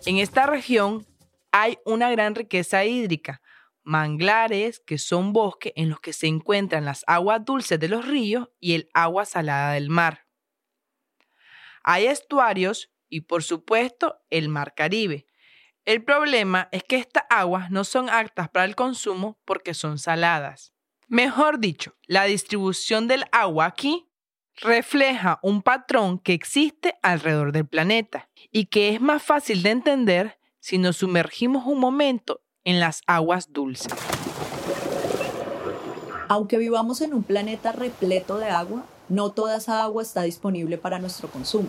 En 0.06 0.18
esta 0.18 0.46
región 0.46 1.06
hay 1.52 1.78
una 1.84 2.10
gran 2.10 2.34
riqueza 2.34 2.84
hídrica 2.84 3.42
manglares, 3.84 4.80
que 4.80 4.98
son 4.98 5.32
bosques 5.32 5.72
en 5.76 5.90
los 5.90 6.00
que 6.00 6.12
se 6.12 6.26
encuentran 6.26 6.84
las 6.84 7.04
aguas 7.06 7.44
dulces 7.44 7.78
de 7.78 7.88
los 7.88 8.06
ríos 8.06 8.48
y 8.58 8.74
el 8.74 8.88
agua 8.94 9.26
salada 9.26 9.74
del 9.74 9.90
mar. 9.90 10.23
Hay 11.84 12.06
estuarios 12.06 12.90
y 13.10 13.20
por 13.20 13.42
supuesto 13.42 14.22
el 14.30 14.48
mar 14.48 14.74
Caribe. 14.74 15.26
El 15.84 16.02
problema 16.02 16.68
es 16.72 16.82
que 16.82 16.96
estas 16.96 17.24
aguas 17.28 17.70
no 17.70 17.84
son 17.84 18.08
aptas 18.08 18.48
para 18.48 18.64
el 18.64 18.74
consumo 18.74 19.38
porque 19.44 19.74
son 19.74 19.98
saladas. 19.98 20.72
Mejor 21.08 21.58
dicho, 21.58 21.94
la 22.06 22.24
distribución 22.24 23.06
del 23.06 23.24
agua 23.30 23.66
aquí 23.66 24.08
refleja 24.56 25.38
un 25.42 25.60
patrón 25.60 26.18
que 26.18 26.32
existe 26.32 26.96
alrededor 27.02 27.52
del 27.52 27.66
planeta 27.66 28.30
y 28.50 28.66
que 28.66 28.94
es 28.94 29.00
más 29.02 29.22
fácil 29.22 29.62
de 29.62 29.70
entender 29.70 30.38
si 30.60 30.78
nos 30.78 30.96
sumergimos 30.96 31.66
un 31.66 31.78
momento 31.78 32.42
en 32.64 32.80
las 32.80 33.02
aguas 33.06 33.52
dulces. 33.52 33.92
Aunque 36.28 36.56
vivamos 36.56 37.02
en 37.02 37.12
un 37.12 37.22
planeta 37.22 37.72
repleto 37.72 38.38
de 38.38 38.48
agua, 38.48 38.86
no 39.08 39.30
toda 39.32 39.56
esa 39.56 39.82
agua 39.82 40.02
está 40.02 40.22
disponible 40.22 40.78
para 40.78 40.98
nuestro 40.98 41.30
consumo. 41.30 41.68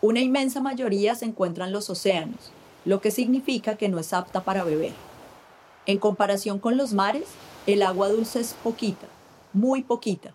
Una 0.00 0.20
inmensa 0.20 0.60
mayoría 0.60 1.14
se 1.14 1.24
encuentra 1.24 1.66
en 1.66 1.72
los 1.72 1.88
océanos, 1.90 2.50
lo 2.84 3.00
que 3.00 3.10
significa 3.10 3.76
que 3.76 3.88
no 3.88 3.98
es 3.98 4.12
apta 4.12 4.42
para 4.44 4.64
beber. 4.64 4.92
En 5.86 5.98
comparación 5.98 6.58
con 6.58 6.76
los 6.76 6.92
mares, 6.92 7.24
el 7.66 7.82
agua 7.82 8.08
dulce 8.08 8.40
es 8.40 8.54
poquita, 8.54 9.06
muy 9.52 9.82
poquita, 9.82 10.32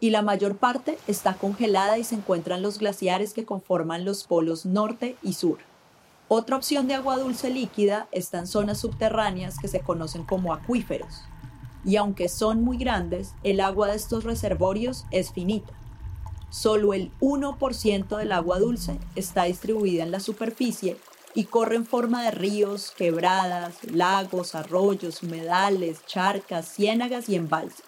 y 0.00 0.10
la 0.10 0.22
mayor 0.22 0.56
parte 0.56 0.98
está 1.08 1.34
congelada 1.34 1.98
y 1.98 2.04
se 2.04 2.14
encuentra 2.14 2.56
en 2.56 2.62
los 2.62 2.78
glaciares 2.78 3.34
que 3.34 3.44
conforman 3.44 4.04
los 4.04 4.24
polos 4.24 4.64
norte 4.64 5.16
y 5.22 5.32
sur. 5.32 5.58
Otra 6.28 6.56
opción 6.56 6.86
de 6.86 6.94
agua 6.94 7.16
dulce 7.16 7.50
líquida 7.50 8.06
está 8.12 8.38
en 8.38 8.46
zonas 8.46 8.78
subterráneas 8.78 9.58
que 9.58 9.66
se 9.66 9.80
conocen 9.80 10.24
como 10.24 10.52
acuíferos. 10.52 11.22
Y 11.84 11.96
aunque 11.96 12.28
son 12.28 12.62
muy 12.62 12.76
grandes, 12.76 13.34
el 13.44 13.60
agua 13.60 13.88
de 13.88 13.96
estos 13.96 14.24
reservorios 14.24 15.06
es 15.10 15.32
finita. 15.32 15.72
Solo 16.50 16.94
el 16.94 17.12
1% 17.20 18.16
del 18.16 18.32
agua 18.32 18.58
dulce 18.58 18.98
está 19.14 19.44
distribuida 19.44 20.02
en 20.02 20.10
la 20.10 20.20
superficie 20.20 20.96
y 21.34 21.44
corre 21.44 21.76
en 21.76 21.86
forma 21.86 22.24
de 22.24 22.30
ríos, 22.30 22.92
quebradas, 22.96 23.84
lagos, 23.84 24.54
arroyos, 24.54 25.22
humedales, 25.22 26.04
charcas, 26.06 26.66
ciénagas 26.68 27.28
y 27.28 27.36
embalses. 27.36 27.84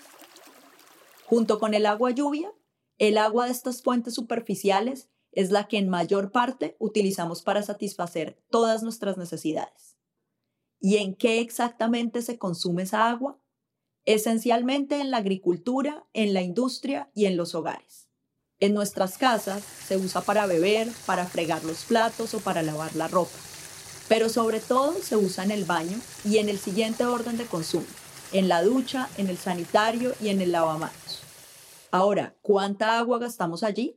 Junto 1.24 1.58
con 1.58 1.74
el 1.74 1.86
agua 1.86 2.10
lluvia, 2.10 2.52
el 2.98 3.16
agua 3.16 3.46
de 3.46 3.52
estas 3.52 3.82
fuentes 3.82 4.14
superficiales 4.14 5.08
es 5.32 5.50
la 5.50 5.68
que 5.68 5.78
en 5.78 5.88
mayor 5.88 6.32
parte 6.32 6.76
utilizamos 6.78 7.42
para 7.42 7.62
satisfacer 7.62 8.42
todas 8.50 8.82
nuestras 8.82 9.16
necesidades. 9.16 9.96
¿Y 10.80 10.96
en 10.96 11.14
qué 11.14 11.40
exactamente 11.40 12.20
se 12.22 12.38
consume 12.38 12.82
esa 12.82 13.08
agua? 13.08 13.38
Esencialmente 14.12 15.00
en 15.00 15.12
la 15.12 15.18
agricultura, 15.18 16.04
en 16.14 16.34
la 16.34 16.42
industria 16.42 17.12
y 17.14 17.26
en 17.26 17.36
los 17.36 17.54
hogares. 17.54 18.08
En 18.58 18.74
nuestras 18.74 19.16
casas 19.18 19.62
se 19.62 19.98
usa 19.98 20.20
para 20.20 20.46
beber, 20.46 20.88
para 21.06 21.26
fregar 21.26 21.62
los 21.62 21.84
platos 21.84 22.34
o 22.34 22.40
para 22.40 22.62
lavar 22.62 22.96
la 22.96 23.06
ropa. 23.06 23.38
Pero 24.08 24.28
sobre 24.28 24.58
todo 24.58 24.94
se 24.94 25.16
usa 25.16 25.44
en 25.44 25.52
el 25.52 25.64
baño 25.64 25.96
y 26.24 26.38
en 26.38 26.48
el 26.48 26.58
siguiente 26.58 27.04
orden 27.04 27.38
de 27.38 27.46
consumo, 27.46 27.86
en 28.32 28.48
la 28.48 28.64
ducha, 28.64 29.08
en 29.16 29.28
el 29.28 29.38
sanitario 29.38 30.12
y 30.20 30.30
en 30.30 30.40
el 30.40 30.50
lavamanos. 30.50 31.20
Ahora, 31.92 32.34
¿cuánta 32.42 32.98
agua 32.98 33.20
gastamos 33.20 33.62
allí? 33.62 33.96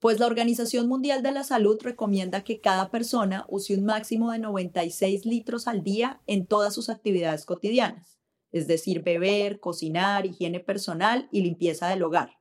Pues 0.00 0.18
la 0.18 0.26
Organización 0.26 0.88
Mundial 0.88 1.22
de 1.22 1.30
la 1.30 1.44
Salud 1.44 1.78
recomienda 1.80 2.42
que 2.42 2.60
cada 2.60 2.90
persona 2.90 3.46
use 3.48 3.76
un 3.76 3.84
máximo 3.84 4.32
de 4.32 4.40
96 4.40 5.26
litros 5.26 5.68
al 5.68 5.84
día 5.84 6.20
en 6.26 6.44
todas 6.44 6.74
sus 6.74 6.88
actividades 6.88 7.44
cotidianas, 7.44 8.17
es 8.52 8.66
decir, 8.66 9.02
beber, 9.02 9.60
cocinar, 9.60 10.26
higiene 10.26 10.60
personal 10.60 11.28
y 11.32 11.42
limpieza 11.42 11.88
del 11.88 12.02
hogar. 12.02 12.38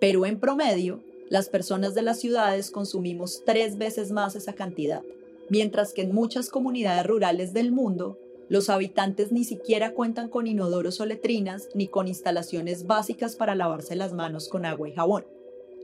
Pero 0.00 0.26
en 0.26 0.40
promedio, 0.40 1.02
las 1.28 1.48
personas 1.48 1.94
de 1.94 2.02
las 2.02 2.18
ciudades 2.18 2.70
consumimos 2.70 3.42
tres 3.44 3.78
veces 3.78 4.10
más 4.10 4.34
esa 4.34 4.54
cantidad, 4.54 5.02
mientras 5.48 5.92
que 5.92 6.02
en 6.02 6.12
muchas 6.12 6.48
comunidades 6.48 7.06
rurales 7.06 7.52
del 7.52 7.70
mundo, 7.70 8.18
los 8.48 8.68
habitantes 8.68 9.30
ni 9.30 9.44
siquiera 9.44 9.92
cuentan 9.94 10.28
con 10.28 10.48
inodoros 10.48 11.00
o 11.00 11.06
letrinas 11.06 11.68
ni 11.72 11.86
con 11.86 12.08
instalaciones 12.08 12.86
básicas 12.86 13.36
para 13.36 13.54
lavarse 13.54 13.94
las 13.94 14.12
manos 14.12 14.48
con 14.48 14.66
agua 14.66 14.88
y 14.88 14.92
jabón. 14.92 15.24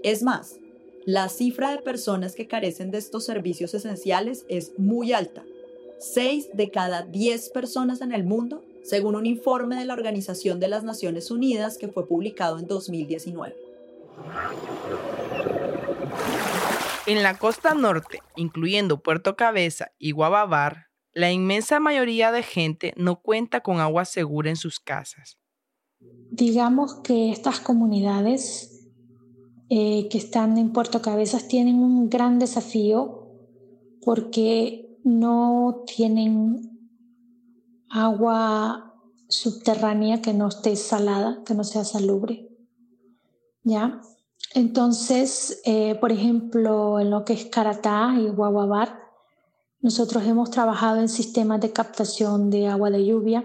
Es 0.02 0.24
más, 0.24 0.58
la 1.04 1.28
cifra 1.28 1.70
de 1.70 1.78
personas 1.78 2.34
que 2.34 2.48
carecen 2.48 2.90
de 2.90 2.98
estos 2.98 3.24
servicios 3.24 3.72
esenciales 3.74 4.44
es 4.48 4.76
muy 4.76 5.12
alta. 5.12 5.44
6 6.00 6.50
de 6.54 6.70
cada 6.72 7.02
10 7.02 7.50
personas 7.50 8.00
en 8.00 8.12
el 8.12 8.24
mundo, 8.24 8.64
según 8.86 9.16
un 9.16 9.26
informe 9.26 9.76
de 9.76 9.84
la 9.84 9.94
Organización 9.94 10.60
de 10.60 10.68
las 10.68 10.84
Naciones 10.84 11.30
Unidas 11.30 11.76
que 11.76 11.88
fue 11.88 12.06
publicado 12.06 12.58
en 12.58 12.66
2019. 12.68 13.56
En 17.06 17.22
la 17.22 17.36
costa 17.36 17.74
norte, 17.74 18.22
incluyendo 18.36 19.00
Puerto 19.00 19.36
Cabeza 19.36 19.92
y 19.98 20.12
Guababar, 20.12 20.86
la 21.12 21.32
inmensa 21.32 21.80
mayoría 21.80 22.30
de 22.30 22.42
gente 22.42 22.92
no 22.96 23.20
cuenta 23.20 23.60
con 23.60 23.80
agua 23.80 24.04
segura 24.04 24.50
en 24.50 24.56
sus 24.56 24.78
casas. 24.78 25.38
Digamos 26.30 26.96
que 27.02 27.30
estas 27.30 27.58
comunidades 27.60 28.86
eh, 29.68 30.08
que 30.10 30.18
están 30.18 30.58
en 30.58 30.72
Puerto 30.72 31.02
Cabezas 31.02 31.48
tienen 31.48 31.76
un 31.76 32.08
gran 32.08 32.38
desafío 32.38 33.32
porque 34.02 34.96
no 35.02 35.82
tienen 35.86 36.75
agua 37.90 38.94
subterránea 39.28 40.22
que 40.22 40.32
no 40.32 40.48
esté 40.48 40.76
salada, 40.76 41.42
que 41.44 41.54
no 41.54 41.64
sea 41.64 41.84
salubre. 41.84 42.48
¿Ya? 43.62 44.00
Entonces, 44.54 45.60
eh, 45.64 45.96
por 45.96 46.12
ejemplo, 46.12 47.00
en 47.00 47.10
lo 47.10 47.24
que 47.24 47.32
es 47.32 47.46
Caratá 47.46 48.14
y 48.18 48.28
Guaguabar, 48.28 48.98
nosotros 49.80 50.24
hemos 50.24 50.50
trabajado 50.50 51.00
en 51.00 51.08
sistemas 51.08 51.60
de 51.60 51.72
captación 51.72 52.50
de 52.50 52.68
agua 52.68 52.90
de 52.90 53.04
lluvia. 53.04 53.44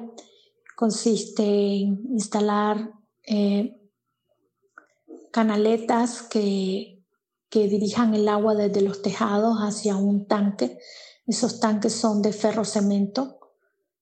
Consiste 0.75 1.43
en 1.43 2.05
instalar 2.11 2.93
eh, 3.27 3.77
canaletas 5.31 6.21
que, 6.21 7.03
que 7.49 7.67
dirijan 7.67 8.13
el 8.13 8.27
agua 8.27 8.55
desde 8.55 8.81
los 8.81 9.01
tejados 9.01 9.57
hacia 9.59 9.97
un 9.97 10.27
tanque. 10.27 10.79
Esos 11.27 11.59
tanques 11.59 11.93
son 11.93 12.21
de 12.21 12.33
ferro 12.33 12.65
cemento, 12.65 13.40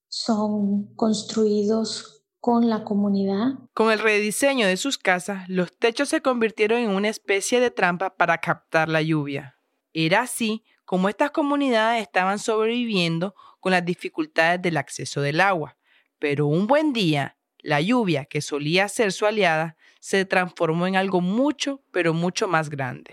son 0.10 0.94
construidos 0.96 2.26
con 2.40 2.70
la 2.70 2.84
comunidad. 2.84 3.54
Con 3.74 3.92
el 3.92 4.00
rediseño 4.00 4.68
de 4.68 4.78
sus 4.78 4.98
casas, 4.98 5.48
los 5.48 5.78
techos 5.78 6.10
se 6.10 6.22
convirtieron 6.22 6.80
en 6.80 6.90
una 6.90 7.10
especie 7.10 7.60
de 7.60 7.72
trampa 7.72 8.18
para 8.18 8.40
captar 8.40 8.90
la 8.90 9.02
lluvia. 9.02 9.58
Era 9.94 10.22
así 10.22 10.64
como 10.86 11.10
estas 11.10 11.32
comunidades 11.32 12.02
estaban 12.02 12.40
sobreviviendo 12.40 13.36
con 13.60 13.72
las 13.72 13.86
dificultades 13.86 14.62
del 14.62 14.78
acceso 14.78 15.22
del 15.22 15.42
agua. 15.42 15.78
Pero 16.18 16.48
un 16.48 16.66
buen 16.66 16.94
día, 16.94 17.38
la 17.60 17.82
lluvia, 17.82 18.26
que 18.26 18.42
solía 18.42 18.88
ser 18.88 19.12
su 19.12 19.26
aliada, 19.26 19.78
se 20.00 20.26
transformó 20.26 20.88
en 20.88 20.96
algo 20.96 21.22
mucho, 21.22 21.84
pero 21.92 22.14
mucho 22.14 22.48
más 22.48 22.70
grande. 22.70 23.12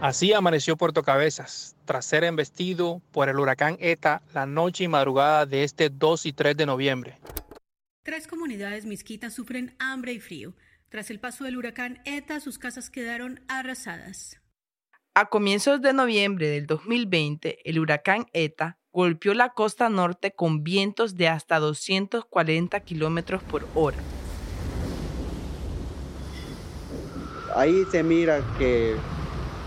Así 0.00 0.32
amaneció 0.32 0.76
Puerto 0.76 1.02
Cabezas, 1.02 1.74
tras 1.84 2.06
ser 2.06 2.22
embestido 2.22 3.02
por 3.10 3.28
el 3.28 3.40
huracán 3.40 3.76
ETA 3.80 4.22
la 4.32 4.46
noche 4.46 4.84
y 4.84 4.88
madrugada 4.88 5.44
de 5.44 5.64
este 5.64 5.90
2 5.90 6.26
y 6.26 6.32
3 6.32 6.56
de 6.56 6.66
noviembre. 6.66 7.18
Tres 8.04 8.28
comunidades 8.28 8.84
misquitas 8.84 9.34
sufren 9.34 9.74
hambre 9.80 10.12
y 10.12 10.20
frío. 10.20 10.54
Tras 10.88 11.10
el 11.10 11.18
paso 11.18 11.42
del 11.42 11.56
huracán 11.56 12.00
ETA, 12.04 12.38
sus 12.38 12.58
casas 12.60 12.90
quedaron 12.90 13.40
arrasadas. 13.48 14.40
A 15.14 15.28
comienzos 15.28 15.82
de 15.82 15.92
noviembre 15.92 16.48
del 16.48 16.68
2020, 16.68 17.68
el 17.68 17.80
huracán 17.80 18.26
ETA 18.32 18.78
golpeó 18.92 19.34
la 19.34 19.48
costa 19.48 19.88
norte 19.88 20.30
con 20.30 20.62
vientos 20.62 21.16
de 21.16 21.26
hasta 21.26 21.58
240 21.58 22.78
kilómetros 22.80 23.42
por 23.42 23.66
hora. 23.74 23.98
Ahí 27.56 27.82
se 27.90 28.04
mira 28.04 28.40
que 28.58 28.94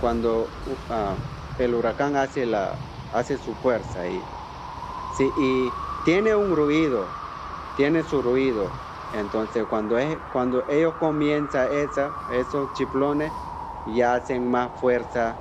cuando 0.02 0.48
uh, 0.90 1.62
el 1.62 1.76
huracán 1.76 2.16
hace, 2.16 2.46
la, 2.46 2.74
hace 3.14 3.38
su 3.38 3.54
fuerza 3.54 4.02
ahí. 4.02 4.20
Sí, 5.16 5.32
y 5.38 5.72
tiene 6.04 6.36
un 6.36 6.56
ruido, 6.56 7.06
tiene 7.78 8.04
su 8.04 8.22
ruido. 8.22 8.70
Entonces 9.14 9.66
cuando, 9.70 9.98
es, 9.98 10.18
cuando 10.34 10.64
ellos 10.70 10.96
comienzan 11.00 11.72
esa, 11.72 12.12
esos 12.32 12.74
chiplones, 12.74 13.32
ya 13.96 14.16
hacen 14.16 14.50
más 14.50 14.72
fuerza, 14.80 15.36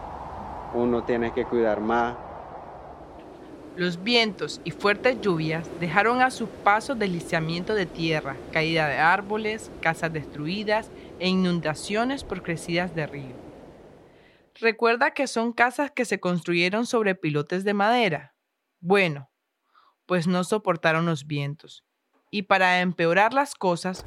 uno 0.75 1.03
tiene 1.03 1.33
que 1.33 1.45
cuidar 1.45 1.81
más. 1.81 2.17
Los 3.77 4.03
vientos 4.03 4.61
y 4.65 4.73
fuertes 4.73 5.21
lluvias 5.21 5.67
dejaron 5.79 6.21
a 6.21 6.31
sus 6.31 6.49
pasos 6.49 6.99
deslizamiento 6.99 7.75
de 7.75 7.87
tierra, 7.87 8.37
caída 8.53 8.89
de 8.89 8.99
árboles, 8.99 9.71
casas 9.81 10.13
destruidas 10.13 10.91
e 11.19 11.29
inundaciones 11.29 12.25
por 12.25 12.43
crecidas 12.43 12.95
de 12.95 13.07
río. 13.07 13.50
Recuerda 14.61 15.13
que 15.13 15.27
son 15.27 15.53
casas 15.53 15.91
que 15.91 16.05
se 16.05 16.21
construyeron 16.21 16.85
sobre 16.85 17.15
pilotes 17.15 17.65
de 17.65 17.75
madera. 17.75 18.35
Bueno, 18.81 19.31
pues 20.07 20.27
no 20.27 20.45
soportaron 20.45 21.07
los 21.07 21.27
vientos. 21.27 21.85
Y 22.31 22.43
para 22.43 22.81
empeorar 22.81 23.33
las 23.33 23.55
cosas, 23.55 24.05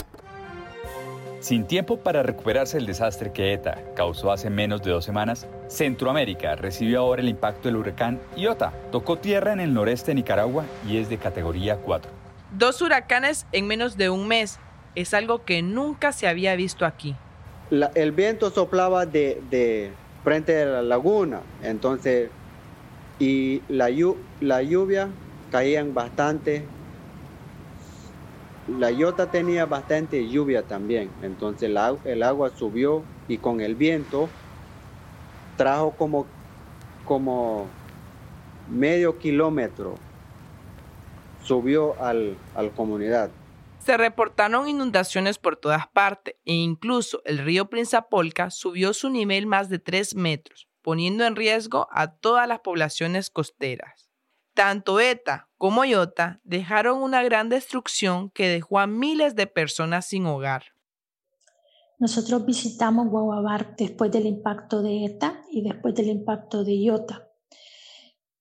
sin 1.44 1.68
tiempo 1.68 1.98
para 1.98 2.24
recuperarse 2.24 2.78
del 2.78 2.86
desastre 2.86 3.34
que 3.34 3.52
ETA 3.52 3.78
causó 3.96 4.32
hace 4.32 4.50
menos 4.50 4.82
de 4.82 4.92
dos 4.92 5.04
semanas, 5.04 5.46
Centroamérica 5.68 6.56
recibió 6.56 7.02
ahora 7.02 7.22
el 7.22 7.28
impacto 7.28 7.68
del 7.68 7.76
huracán 7.76 8.22
Iota. 8.38 8.72
Tocó 8.94 9.18
tierra 9.18 9.52
en 9.52 9.60
el 9.60 9.74
noreste 9.74 10.12
de 10.12 10.16
Nicaragua 10.16 10.64
y 10.88 11.00
es 11.00 11.10
de 11.10 11.18
categoría 11.18 11.76
4. 11.76 12.10
Dos 12.52 12.82
huracanes 12.82 13.46
en 13.52 13.68
menos 13.68 13.98
de 13.98 14.10
un 14.10 14.26
mes 14.28 14.58
es 14.96 15.14
algo 15.14 15.44
que 15.44 15.62
nunca 15.62 16.14
se 16.14 16.30
había 16.30 16.56
visto 16.56 16.86
aquí. 16.86 17.14
el 17.96 18.12
viento 18.14 18.50
soplaba 18.50 19.06
de, 19.06 19.92
frente 20.24 20.54
de 20.54 20.66
la 20.66 20.82
laguna, 20.82 21.42
entonces, 21.64 22.30
y 23.20 23.62
la, 23.68 23.90
lluvia 23.90 25.10
caían 25.52 25.94
bastante. 25.94 26.66
La 28.80 28.92
Iota 28.92 29.30
tenía 29.30 29.66
bastante 29.66 30.28
lluvia 30.30 30.64
también, 30.64 31.10
entonces 31.22 31.70
el 32.06 32.24
agua 32.24 32.52
subió 32.56 33.04
y 33.28 33.38
con 33.38 33.60
el 33.60 33.76
viento 33.76 34.30
trajo 35.58 35.92
como, 35.92 36.26
como 37.06 37.68
medio 38.72 39.20
kilómetro, 39.20 39.96
subió 41.44 42.02
al, 42.02 42.38
a 42.56 42.64
la 42.64 42.70
comunidad. 42.70 43.30
Se 43.84 43.98
reportaron 43.98 44.70
inundaciones 44.70 45.38
por 45.38 45.58
todas 45.58 45.88
partes 45.88 46.36
e 46.46 46.54
incluso 46.54 47.22
el 47.26 47.40
río 47.40 47.70
Prinzapolca 47.70 48.50
subió 48.50 48.94
su 48.94 49.10
nivel 49.10 49.46
más 49.46 49.68
de 49.68 49.78
3 49.78 50.16
metros, 50.16 50.70
poniendo 50.82 51.26
en 51.26 51.36
riesgo 51.36 51.90
a 51.92 52.16
todas 52.16 52.48
las 52.48 52.62
poblaciones 52.62 53.30
costeras. 53.30 54.10
Tanto 54.54 55.02
ETA 55.02 55.50
como 55.58 55.84
IOTA 55.84 56.40
dejaron 56.46 57.02
una 57.02 57.24
gran 57.24 57.50
destrucción 57.50 58.30
que 58.30 58.48
dejó 58.48 58.80
a 58.80 58.88
miles 58.88 59.36
de 59.36 59.48
personas 59.48 60.06
sin 60.06 60.28
hogar. 60.28 60.64
Nosotros 62.00 62.46
visitamos 62.46 63.10
Guaguabar 63.10 63.76
después 63.76 64.12
del 64.12 64.28
impacto 64.28 64.82
de 64.82 65.06
ETA 65.06 65.42
y 65.52 65.62
después 65.62 65.94
del 65.94 66.08
impacto 66.08 66.64
de 66.64 66.76
IOTA. 66.76 67.30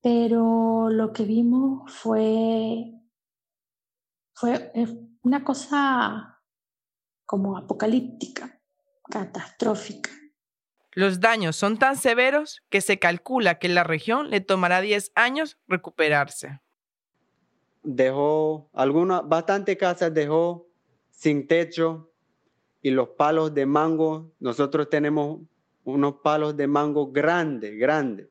Pero 0.00 0.88
lo 0.88 1.12
que 1.12 1.24
vimos 1.24 1.92
fue, 1.92 2.92
fue 4.34 4.70
eh, 4.74 5.11
una 5.22 5.44
cosa 5.44 6.40
como 7.24 7.56
apocalíptica, 7.56 8.60
catastrófica. 9.08 10.10
Los 10.92 11.20
daños 11.20 11.56
son 11.56 11.78
tan 11.78 11.96
severos 11.96 12.62
que 12.68 12.80
se 12.80 12.98
calcula 12.98 13.58
que 13.58 13.68
la 13.68 13.84
región 13.84 14.28
le 14.28 14.40
tomará 14.40 14.80
10 14.80 15.12
años 15.14 15.58
recuperarse. 15.66 16.60
Dejó 17.82 18.68
algunas, 18.74 19.26
bastantes 19.26 19.76
casas 19.78 20.12
dejó 20.12 20.68
sin 21.10 21.46
techo 21.46 22.12
y 22.82 22.90
los 22.90 23.10
palos 23.10 23.54
de 23.54 23.64
mango, 23.64 24.32
nosotros 24.38 24.90
tenemos 24.90 25.40
unos 25.84 26.16
palos 26.22 26.56
de 26.56 26.66
mango 26.66 27.10
grandes, 27.10 27.76
grandes, 27.78 28.28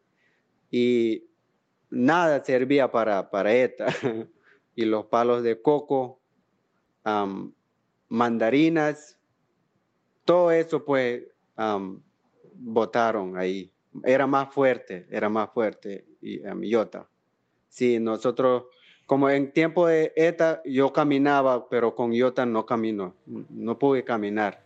y 0.70 1.26
nada 1.90 2.44
servía 2.44 2.92
para, 2.92 3.30
para 3.30 3.54
esta. 3.54 3.88
y 4.76 4.86
los 4.86 5.06
palos 5.06 5.44
de 5.44 5.62
coco, 5.62 6.21
mandarinas, 8.10 9.18
todo 10.26 10.52
eso 10.52 10.84
pues 10.84 11.24
votaron 12.56 13.38
ahí. 13.38 13.72
Era 14.04 14.28
más 14.28 14.54
fuerte, 14.54 15.06
era 15.10 15.30
más 15.30 15.50
fuerte 15.52 16.06
y 16.22 16.44
a 16.46 16.56
Iota. 16.56 17.08
Sí, 17.68 18.00
nosotros, 18.00 18.64
como 19.06 19.30
en 19.30 19.52
tiempo 19.52 19.88
de 19.88 20.14
ETA, 20.16 20.62
yo 20.66 20.94
caminaba, 20.94 21.68
pero 21.70 21.96
con 21.96 22.14
Iota 22.14 22.46
no 22.46 22.66
camino, 22.66 23.16
no 23.26 23.78
pude 23.80 24.04
caminar. 24.04 24.64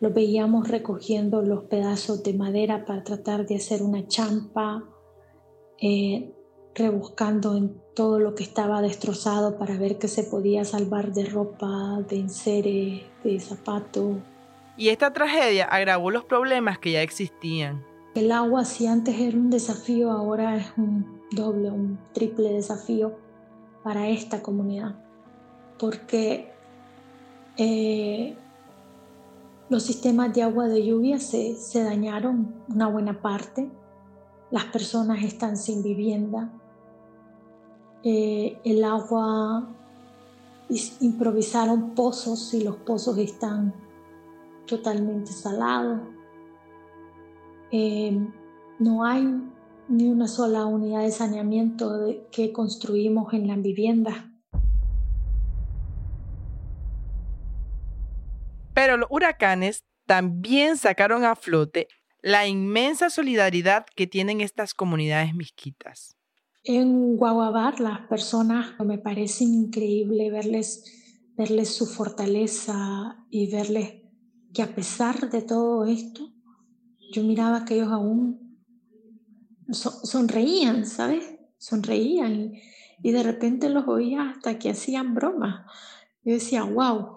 Lo 0.00 0.10
veíamos 0.10 0.68
recogiendo 0.68 1.42
los 1.42 1.64
pedazos 1.64 2.22
de 2.22 2.34
madera 2.34 2.84
para 2.84 3.02
tratar 3.02 3.46
de 3.46 3.56
hacer 3.56 3.82
una 3.82 4.06
champa, 4.06 4.84
eh, 5.80 6.32
rebuscando 6.78 7.56
en 7.56 7.80
todo 7.94 8.20
lo 8.20 8.34
que 8.34 8.44
estaba 8.44 8.80
destrozado 8.80 9.58
para 9.58 9.76
ver 9.76 9.98
qué 9.98 10.08
se 10.08 10.24
podía 10.24 10.64
salvar 10.64 11.12
de 11.12 11.26
ropa, 11.26 12.00
de 12.08 12.16
enseres, 12.16 13.02
de 13.24 13.40
zapatos. 13.40 14.16
Y 14.76 14.90
esta 14.90 15.12
tragedia 15.12 15.64
agravó 15.64 16.10
los 16.10 16.24
problemas 16.24 16.78
que 16.78 16.92
ya 16.92 17.02
existían. 17.02 17.84
El 18.14 18.32
agua, 18.32 18.64
si 18.64 18.86
antes 18.86 19.20
era 19.20 19.36
un 19.36 19.50
desafío, 19.50 20.10
ahora 20.10 20.56
es 20.56 20.66
un 20.76 21.20
doble, 21.32 21.70
un 21.70 21.98
triple 22.14 22.50
desafío 22.52 23.18
para 23.82 24.08
esta 24.08 24.42
comunidad. 24.42 24.94
Porque 25.78 26.52
eh, 27.56 28.36
Los 29.68 29.82
sistemas 29.82 30.32
de 30.32 30.42
agua 30.42 30.68
de 30.68 30.86
lluvia 30.86 31.18
se, 31.18 31.54
se 31.56 31.82
dañaron 31.82 32.54
una 32.68 32.88
buena 32.88 33.20
parte. 33.20 33.70
Las 34.50 34.64
personas 34.66 35.22
están 35.24 35.56
sin 35.56 35.82
vivienda. 35.82 36.50
Eh, 38.04 38.60
el 38.64 38.84
agua 38.84 39.68
improvisaron 41.00 41.94
pozos 41.94 42.54
y 42.54 42.62
los 42.62 42.76
pozos 42.76 43.18
están 43.18 43.74
totalmente 44.66 45.32
salados. 45.32 46.00
Eh, 47.70 48.18
no 48.78 49.04
hay 49.04 49.26
ni 49.88 50.08
una 50.08 50.28
sola 50.28 50.66
unidad 50.66 51.02
de 51.02 51.10
saneamiento 51.10 51.90
que 52.30 52.52
construimos 52.52 53.32
en 53.32 53.48
las 53.48 53.60
viviendas. 53.60 54.16
Pero 58.74 58.96
los 58.96 59.08
huracanes 59.10 59.84
también 60.06 60.76
sacaron 60.76 61.24
a 61.24 61.34
flote 61.34 61.88
la 62.20 62.46
inmensa 62.46 63.10
solidaridad 63.10 63.86
que 63.96 64.06
tienen 64.06 64.40
estas 64.40 64.74
comunidades 64.74 65.34
misquitas. 65.34 66.17
En 66.70 67.16
Guaguabar 67.16 67.80
las 67.80 68.00
personas 68.08 68.78
me 68.84 68.98
parece 68.98 69.42
increíble 69.42 70.30
verles, 70.30 70.84
verles 71.34 71.74
su 71.74 71.86
fortaleza 71.86 73.24
y 73.30 73.50
verles 73.50 74.02
que 74.52 74.60
a 74.60 74.74
pesar 74.74 75.30
de 75.30 75.40
todo 75.40 75.86
esto, 75.86 76.30
yo 77.10 77.24
miraba 77.24 77.64
que 77.64 77.76
ellos 77.76 77.90
aún 77.90 78.58
sonreían, 79.70 80.84
¿sabes? 80.84 81.24
Sonreían 81.56 82.52
y, 83.02 83.12
de 83.12 83.22
repente 83.22 83.70
los 83.70 83.88
oía 83.88 84.28
hasta 84.28 84.58
que 84.58 84.68
hacían 84.68 85.14
broma. 85.14 85.66
Yo 86.22 86.34
decía, 86.34 86.64
wow, 86.64 87.16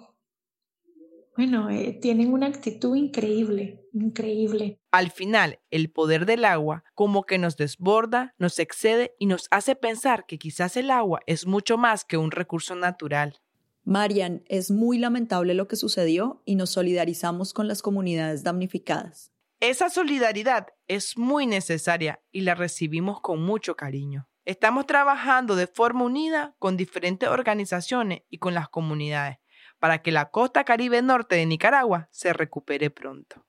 bueno, 1.35 1.69
eh, 1.69 1.97
tienen 2.01 2.33
una 2.33 2.47
actitud 2.47 2.95
increíble, 2.95 3.87
increíble. 3.93 4.79
Al 4.91 5.11
final, 5.11 5.59
el 5.69 5.89
poder 5.89 6.25
del 6.25 6.45
agua 6.45 6.83
como 6.93 7.23
que 7.23 7.37
nos 7.37 7.55
desborda, 7.55 8.35
nos 8.37 8.59
excede 8.59 9.15
y 9.17 9.27
nos 9.27 9.47
hace 9.49 9.75
pensar 9.75 10.25
que 10.25 10.37
quizás 10.37 10.75
el 10.75 10.91
agua 10.91 11.21
es 11.27 11.45
mucho 11.45 11.77
más 11.77 12.03
que 12.03 12.17
un 12.17 12.31
recurso 12.31 12.75
natural. 12.75 13.39
Marian, 13.83 14.43
es 14.47 14.69
muy 14.69 14.99
lamentable 14.99 15.53
lo 15.53 15.67
que 15.67 15.75
sucedió 15.75 16.43
y 16.45 16.55
nos 16.55 16.71
solidarizamos 16.71 17.53
con 17.53 17.67
las 17.67 17.81
comunidades 17.81 18.43
damnificadas. 18.43 19.31
Esa 19.59 19.89
solidaridad 19.89 20.67
es 20.87 21.17
muy 21.17 21.47
necesaria 21.47 22.21
y 22.31 22.41
la 22.41 22.55
recibimos 22.55 23.21
con 23.21 23.41
mucho 23.41 23.75
cariño. 23.75 24.27
Estamos 24.43 24.87
trabajando 24.87 25.55
de 25.55 25.67
forma 25.67 26.03
unida 26.03 26.55
con 26.59 26.77
diferentes 26.77 27.29
organizaciones 27.29 28.23
y 28.29 28.39
con 28.39 28.53
las 28.53 28.69
comunidades 28.69 29.37
para 29.81 30.03
que 30.03 30.11
la 30.11 30.29
costa 30.29 30.63
caribe 30.63 31.01
norte 31.01 31.35
de 31.37 31.45
Nicaragua 31.47 32.07
se 32.11 32.33
recupere 32.33 32.91
pronto. 32.91 33.43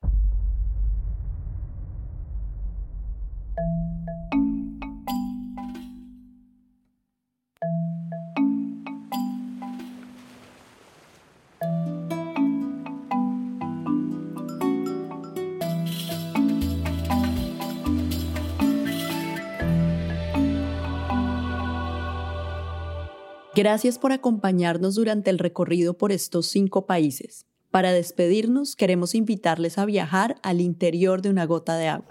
Gracias 23.63 23.97
por 23.97 24.11
acompañarnos 24.11 24.97
durante 24.97 25.31
el 25.31 25.39
recorrido 25.39 25.97
por 25.97 26.11
estos 26.11 26.49
cinco 26.49 26.85
países. 26.85 27.47
Para 27.71 27.93
despedirnos, 27.93 28.75
queremos 28.75 29.15
invitarles 29.15 29.79
a 29.79 29.85
viajar 29.85 30.35
al 30.43 30.61
interior 30.61 31.23
de 31.23 31.31
una 31.31 31.47
gota 31.47 31.77
de 31.77 31.87
agua. 31.87 32.09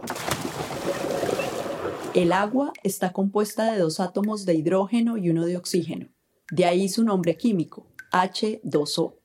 El 2.13 2.31
agua 2.31 2.71
está 2.83 3.11
compuesta 3.11 3.69
de 3.69 3.79
dos 3.79 3.99
átomos 3.99 4.45
de 4.45 4.53
hidrógeno 4.53 5.17
y 5.17 5.29
uno 5.29 5.45
de 5.45 5.57
oxígeno. 5.57 6.07
De 6.51 6.63
ahí 6.63 6.87
su 6.87 7.03
nombre 7.03 7.35
químico, 7.35 7.85
H2O. 8.13 9.15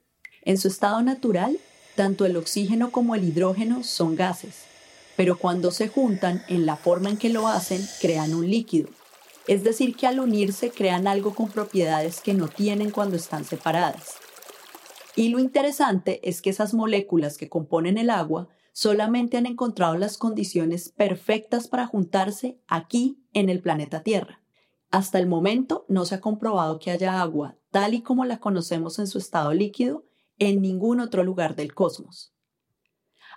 En 0.42 0.58
su 0.58 0.66
estado 0.66 1.02
natural, 1.02 1.56
tanto 1.94 2.26
el 2.26 2.36
oxígeno 2.36 2.90
como 2.90 3.14
el 3.14 3.22
hidrógeno 3.22 3.84
son 3.84 4.16
gases, 4.16 4.64
pero 5.16 5.38
cuando 5.38 5.70
se 5.70 5.86
juntan 5.86 6.42
en 6.48 6.66
la 6.66 6.74
forma 6.74 7.08
en 7.08 7.18
que 7.18 7.28
lo 7.28 7.46
hacen, 7.46 7.86
crean 8.00 8.34
un 8.34 8.50
líquido, 8.50 8.88
es 9.46 9.64
decir, 9.64 9.96
que 9.96 10.06
al 10.06 10.20
unirse 10.20 10.70
crean 10.70 11.06
algo 11.06 11.34
con 11.34 11.48
propiedades 11.48 12.20
que 12.20 12.34
no 12.34 12.48
tienen 12.48 12.90
cuando 12.90 13.16
están 13.16 13.44
separadas. 13.44 14.16
Y 15.14 15.28
lo 15.28 15.38
interesante 15.38 16.20
es 16.28 16.42
que 16.42 16.50
esas 16.50 16.74
moléculas 16.74 17.38
que 17.38 17.48
componen 17.48 17.96
el 17.96 18.10
agua 18.10 18.48
solamente 18.72 19.38
han 19.38 19.46
encontrado 19.46 19.96
las 19.96 20.18
condiciones 20.18 20.90
perfectas 20.90 21.68
para 21.68 21.86
juntarse 21.86 22.60
aquí 22.66 23.24
en 23.32 23.48
el 23.48 23.62
planeta 23.62 24.02
Tierra. 24.02 24.42
Hasta 24.90 25.18
el 25.18 25.26
momento 25.26 25.86
no 25.88 26.04
se 26.04 26.16
ha 26.16 26.20
comprobado 26.20 26.78
que 26.78 26.90
haya 26.90 27.20
agua 27.20 27.56
tal 27.70 27.94
y 27.94 28.02
como 28.02 28.24
la 28.24 28.38
conocemos 28.38 28.98
en 28.98 29.06
su 29.06 29.18
estado 29.18 29.52
líquido 29.54 30.04
en 30.38 30.60
ningún 30.60 31.00
otro 31.00 31.24
lugar 31.24 31.56
del 31.56 31.74
cosmos. 31.74 32.34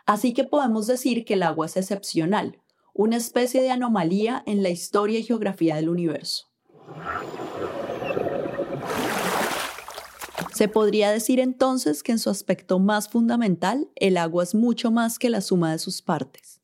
Así 0.06 0.34
que 0.34 0.43
podemos 0.43 0.88
decir 0.88 1.24
que 1.24 1.36
el 1.36 1.43
agua 1.43 1.67
es 1.67 1.78
excepcional, 1.78 2.62
una 2.93 3.17
especie 3.17 3.62
de 3.62 3.71
anomalía 3.71 4.43
en 4.45 4.63
la 4.63 4.69
historia 4.69 5.19
y 5.19 5.23
geografía 5.23 5.75
del 5.75 5.89
universo. 5.89 6.47
Se 10.54 10.67
podría 10.67 11.10
decir 11.12 11.39
entonces 11.39 12.04
que 12.04 12.12
en 12.12 12.19
su 12.19 12.30
aspecto 12.30 12.80
más 12.80 13.08
fundamental, 13.08 13.88
el 13.95 14.17
agua 14.17 14.43
es 14.43 14.54
mucho 14.54 14.91
más 14.91 15.17
que 15.17 15.30
la 15.30 15.39
suma 15.39 15.71
de 15.71 15.80
sus 15.80 16.02
partes. 16.02 16.60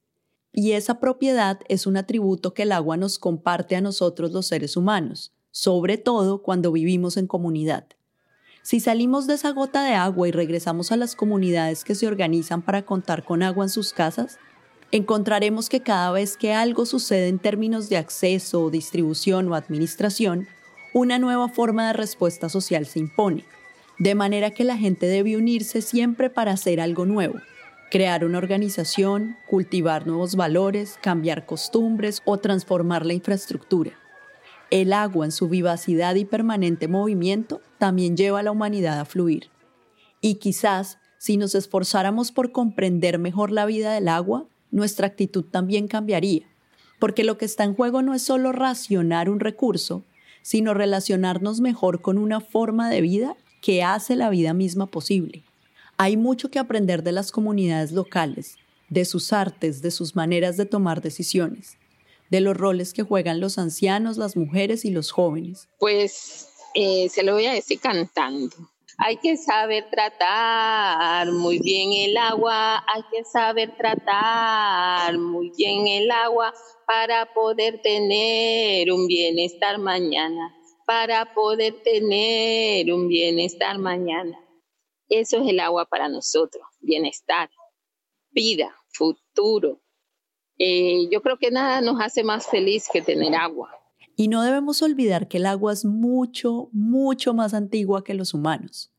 Y 0.51 0.71
esa 0.71 0.99
propiedad 0.99 1.59
es 1.69 1.87
un 1.87 1.95
atributo 1.95 2.53
que 2.53 2.63
el 2.63 2.73
agua 2.73 2.97
nos 2.97 3.19
comparte 3.19 3.75
a 3.75 3.81
nosotros 3.81 4.31
los 4.31 4.47
seres 4.47 4.75
humanos, 4.75 5.33
sobre 5.51 5.97
todo 5.97 6.41
cuando 6.41 6.73
vivimos 6.73 7.15
en 7.15 7.27
comunidad. 7.27 7.87
Si 8.61 8.79
salimos 8.79 9.27
de 9.27 9.35
esa 9.35 9.51
gota 9.51 9.83
de 9.83 9.93
agua 9.93 10.27
y 10.27 10.31
regresamos 10.31 10.91
a 10.91 10.97
las 10.97 11.15
comunidades 11.15 11.83
que 11.83 11.95
se 11.95 12.07
organizan 12.07 12.63
para 12.63 12.85
contar 12.85 13.23
con 13.23 13.43
agua 13.43 13.63
en 13.63 13.69
sus 13.69 13.93
casas, 13.93 14.39
encontraremos 14.91 15.69
que 15.69 15.81
cada 15.81 16.11
vez 16.11 16.37
que 16.37 16.53
algo 16.53 16.85
sucede 16.85 17.27
en 17.27 17.39
términos 17.39 17.89
de 17.89 17.97
acceso, 17.97 18.69
distribución 18.69 19.51
o 19.51 19.55
administración, 19.55 20.47
una 20.93 21.19
nueva 21.19 21.49
forma 21.49 21.87
de 21.87 21.93
respuesta 21.93 22.47
social 22.49 22.85
se 22.85 22.99
impone, 22.99 23.43
de 23.99 24.15
manera 24.15 24.51
que 24.51 24.63
la 24.63 24.77
gente 24.77 25.07
debe 25.07 25.37
unirse 25.37 25.81
siempre 25.81 26.29
para 26.29 26.51
hacer 26.51 26.79
algo 26.79 27.05
nuevo, 27.05 27.35
crear 27.91 28.25
una 28.25 28.37
organización, 28.37 29.37
cultivar 29.47 30.07
nuevos 30.07 30.35
valores, 30.35 30.97
cambiar 31.01 31.45
costumbres 31.45 32.21
o 32.25 32.37
transformar 32.37 33.05
la 33.05 33.13
infraestructura. 33.13 33.91
El 34.71 34.93
agua 34.93 35.25
en 35.25 35.31
su 35.31 35.47
vivacidad 35.47 36.15
y 36.15 36.25
permanente 36.25 36.87
movimiento 36.87 37.61
también 37.77 38.17
lleva 38.17 38.39
a 38.39 38.43
la 38.43 38.51
humanidad 38.51 38.99
a 38.99 39.05
fluir. 39.05 39.49
Y 40.21 40.35
quizás, 40.35 40.97
si 41.17 41.37
nos 41.37 41.55
esforzáramos 41.55 42.31
por 42.31 42.51
comprender 42.51 43.19
mejor 43.19 43.51
la 43.51 43.65
vida 43.65 43.93
del 43.93 44.07
agua, 44.07 44.47
nuestra 44.75 45.07
actitud 45.07 45.45
también 45.45 45.87
cambiaría, 45.87 46.45
porque 46.99 47.23
lo 47.23 47.37
que 47.37 47.45
está 47.45 47.63
en 47.63 47.73
juego 47.73 48.01
no 48.01 48.13
es 48.13 48.21
solo 48.21 48.51
racionar 48.51 49.29
un 49.29 49.39
recurso, 49.39 50.03
sino 50.41 50.73
relacionarnos 50.73 51.61
mejor 51.61 52.01
con 52.01 52.17
una 52.17 52.41
forma 52.41 52.89
de 52.89 52.99
vida 52.99 53.37
que 53.61 53.83
hace 53.83 54.17
la 54.17 54.29
vida 54.29 54.53
misma 54.53 54.85
posible. 54.87 55.43
Hay 55.95 56.17
mucho 56.17 56.51
que 56.51 56.59
aprender 56.59 57.03
de 57.03 57.13
las 57.13 57.31
comunidades 57.31 57.93
locales, 57.93 58.57
de 58.89 59.05
sus 59.05 59.31
artes, 59.31 59.81
de 59.81 59.91
sus 59.91 60.13
maneras 60.13 60.57
de 60.57 60.65
tomar 60.65 61.01
decisiones, 61.01 61.77
de 62.29 62.41
los 62.41 62.57
roles 62.57 62.91
que 62.91 63.03
juegan 63.03 63.39
los 63.39 63.57
ancianos, 63.57 64.17
las 64.17 64.35
mujeres 64.35 64.83
y 64.83 64.91
los 64.91 65.09
jóvenes. 65.09 65.69
Pues 65.79 66.49
eh, 66.73 67.07
se 67.07 67.23
lo 67.23 67.35
voy 67.35 67.45
a 67.45 67.53
decir 67.53 67.79
cantando. 67.79 68.53
Hay 68.97 69.17
que 69.17 69.35
saber 69.35 69.89
tratar 69.89 71.29
muy 71.31 71.59
bien 71.59 71.91
el 71.91 72.15
agua, 72.15 72.83
hay 72.87 73.03
que 73.11 73.25
saber 73.25 73.75
tratar 73.75 75.17
muy 75.17 75.51
bien 75.57 75.87
el 75.87 76.09
agua 76.11 76.53
para 76.87 77.33
poder 77.33 77.81
tener 77.81 78.89
un 78.91 79.07
bienestar 79.07 79.79
mañana, 79.79 80.55
para 80.85 81.33
poder 81.33 81.83
tener 81.83 82.91
un 82.93 83.09
bienestar 83.09 83.79
mañana. 83.79 84.39
Eso 85.09 85.41
es 85.41 85.49
el 85.49 85.59
agua 85.59 85.85
para 85.85 86.07
nosotros, 86.07 86.65
bienestar, 86.79 87.49
vida, 88.31 88.73
futuro. 88.93 89.81
Eh, 90.57 91.09
yo 91.11 91.21
creo 91.21 91.37
que 91.37 91.51
nada 91.51 91.81
nos 91.81 91.99
hace 91.99 92.23
más 92.23 92.47
feliz 92.47 92.87
que 92.91 93.01
tener 93.01 93.35
agua. 93.35 93.77
Y 94.17 94.29
no 94.29 94.43
debemos 94.43 94.81
olvidar 94.81 95.27
que 95.27 95.37
el 95.37 95.45
agua 95.45 95.73
es 95.73 95.83
mucho, 95.83 96.69
mucho 96.71 97.33
más 97.33 97.53
antigua 97.53 98.05
que 98.05 98.13
los 98.13 98.33
humanos. 98.33 98.93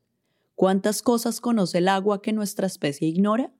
¿Cuántas 0.55 1.01
cosas 1.01 1.41
conoce 1.41 1.79
el 1.79 1.89
agua 1.89 2.21
que 2.21 2.35
nuestra 2.35 2.67
especie 2.67 3.09
ignora? 3.09 3.51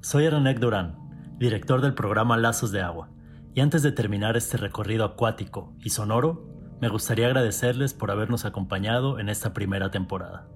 Soy 0.00 0.28
René 0.28 0.54
Durán, 0.54 0.98
director 1.38 1.80
del 1.80 1.94
programa 1.94 2.36
Lazos 2.36 2.72
de 2.72 2.82
Agua, 2.82 3.10
y 3.54 3.60
antes 3.60 3.82
de 3.82 3.92
terminar 3.92 4.36
este 4.36 4.56
recorrido 4.56 5.04
acuático 5.04 5.76
y 5.78 5.90
sonoro, 5.90 6.48
me 6.80 6.88
gustaría 6.88 7.26
agradecerles 7.26 7.94
por 7.94 8.10
habernos 8.10 8.44
acompañado 8.44 9.20
en 9.20 9.28
esta 9.28 9.52
primera 9.52 9.92
temporada. 9.92 10.48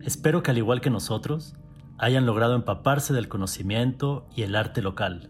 Espero 0.00 0.42
que 0.42 0.52
al 0.52 0.58
igual 0.58 0.80
que 0.80 0.88
nosotros, 0.88 1.54
hayan 2.00 2.24
logrado 2.24 2.54
empaparse 2.54 3.12
del 3.12 3.28
conocimiento 3.28 4.26
y 4.34 4.42
el 4.42 4.56
arte 4.56 4.80
local, 4.80 5.28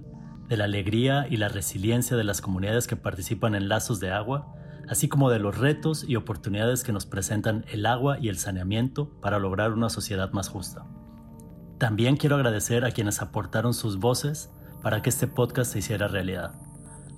de 0.49 0.57
la 0.57 0.65
alegría 0.65 1.27
y 1.29 1.37
la 1.37 1.49
resiliencia 1.49 2.17
de 2.17 2.23
las 2.23 2.41
comunidades 2.41 2.87
que 2.87 2.95
participan 2.95 3.57
en 3.57 3.69
lazos 3.69 3.99
de 3.99 4.13
agua, 4.13 4.55
así 4.89 5.09
como 5.09 5.31
de 5.31 5.41
los 5.41 5.59
retos 5.59 6.05
y 6.07 6.15
oportunidades 6.15 6.85
que 6.85 6.93
nos 6.93 7.07
presentan 7.07 7.65
el 7.73 7.87
agua 7.87 8.19
y 8.21 8.29
el 8.29 8.39
saneamiento 8.39 9.11
para 9.21 9.41
lograr 9.41 9.73
una 9.73 9.89
sociedad 9.89 10.31
más 10.31 10.49
justa. 10.49 10.87
También 11.79 12.17
quiero 12.17 12.37
agradecer 12.37 12.85
a 12.85 12.93
quienes 12.93 13.21
aportaron 13.21 13.75
sus 13.75 13.99
voces 13.99 14.53
para 14.81 15.03
que 15.03 15.11
este 15.11 15.27
podcast 15.27 15.73
se 15.73 15.81
hiciera 15.81 16.07
realidad. 16.07 16.53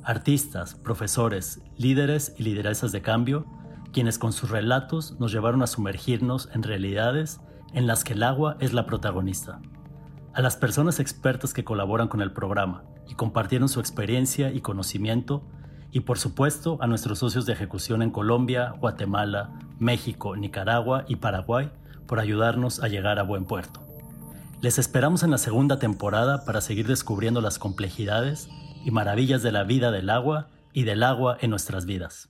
Artistas, 0.03 0.77
profesores, 0.77 1.61
líderes 1.77 2.35
y 2.39 2.45
lideresas 2.45 2.91
de 2.91 3.03
cambio, 3.03 3.45
quienes 3.93 4.19
con 4.19 4.33
sus 4.33 4.49
relatos 4.49 5.21
nos 5.21 5.31
llevaron 5.31 5.63
a 5.63 5.67
sumergirnos 5.67 6.49
en 6.55 6.63
realidades 6.63 7.41
en 7.75 7.87
las 7.87 8.05
que 8.05 8.13
el 8.13 8.23
agua 8.23 8.57
es 8.61 8.73
la 8.73 8.87
protagonista. 8.87 9.61
A 10.35 10.41
las 10.41 10.57
personas 10.57 11.01
expertas 11.01 11.53
que 11.53 11.65
colaboran 11.65 12.09
con 12.09 12.23
el 12.23 12.33
programa 12.33 12.85
y 13.09 13.15
compartieron 13.15 13.69
su 13.69 13.81
experiencia 13.81 14.51
y 14.51 14.61
conocimiento, 14.61 15.43
y 15.91 16.01
por 16.01 16.19
supuesto 16.19 16.79
a 16.81 16.87
nuestros 16.87 17.19
socios 17.19 17.45
de 17.45 17.53
ejecución 17.53 18.03
en 18.03 18.11
Colombia, 18.11 18.75
Guatemala, 18.81 19.51
México, 19.79 20.37
Nicaragua 20.37 21.05
y 21.07 21.17
Paraguay 21.17 21.71
por 22.07 22.19
ayudarnos 22.19 22.83
a 22.83 22.89
llegar 22.89 23.19
a 23.19 23.25
buen 23.25 23.45
puerto. 23.45 23.81
Les 24.63 24.79
esperamos 24.79 25.23
en 25.23 25.31
la 25.31 25.39
segunda 25.39 25.79
temporada 25.79 26.45
para 26.45 26.61
seguir 26.61 26.87
descubriendo 26.87 27.41
las 27.41 27.59
complejidades 27.59 28.49
y 28.85 28.91
maravillas 28.91 29.43
de 29.43 29.53
la 29.53 29.65
vida 29.65 29.91
del 29.91 30.09
agua 30.09 30.49
y 30.73 30.85
del 30.85 31.03
agua 31.03 31.37
en 31.41 31.51
nuestras 31.51 31.85
vidas. 31.85 32.27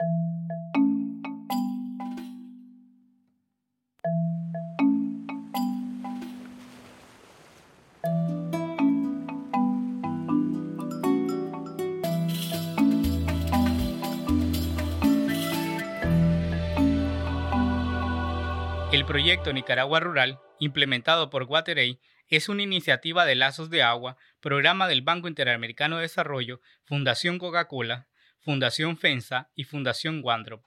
Proyecto 19.42 19.52
Nicaragua 19.52 19.98
Rural, 19.98 20.40
implementado 20.60 21.28
por 21.28 21.44
WaterAid, 21.44 21.96
es 22.28 22.48
una 22.48 22.62
iniciativa 22.62 23.24
de 23.24 23.34
Lazos 23.34 23.70
de 23.70 23.82
Agua, 23.82 24.16
programa 24.40 24.86
del 24.86 25.02
Banco 25.02 25.26
Interamericano 25.26 25.96
de 25.96 26.02
Desarrollo, 26.02 26.60
Fundación 26.84 27.40
Coca-Cola, 27.40 28.06
Fundación 28.38 28.96
FENSA 28.96 29.50
y 29.56 29.64
Fundación 29.64 30.20
Wandrop. 30.22 30.64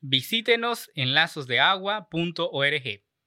Visítenos 0.00 0.90
en 0.96 1.14
lazosdeagua.org. 1.14 3.05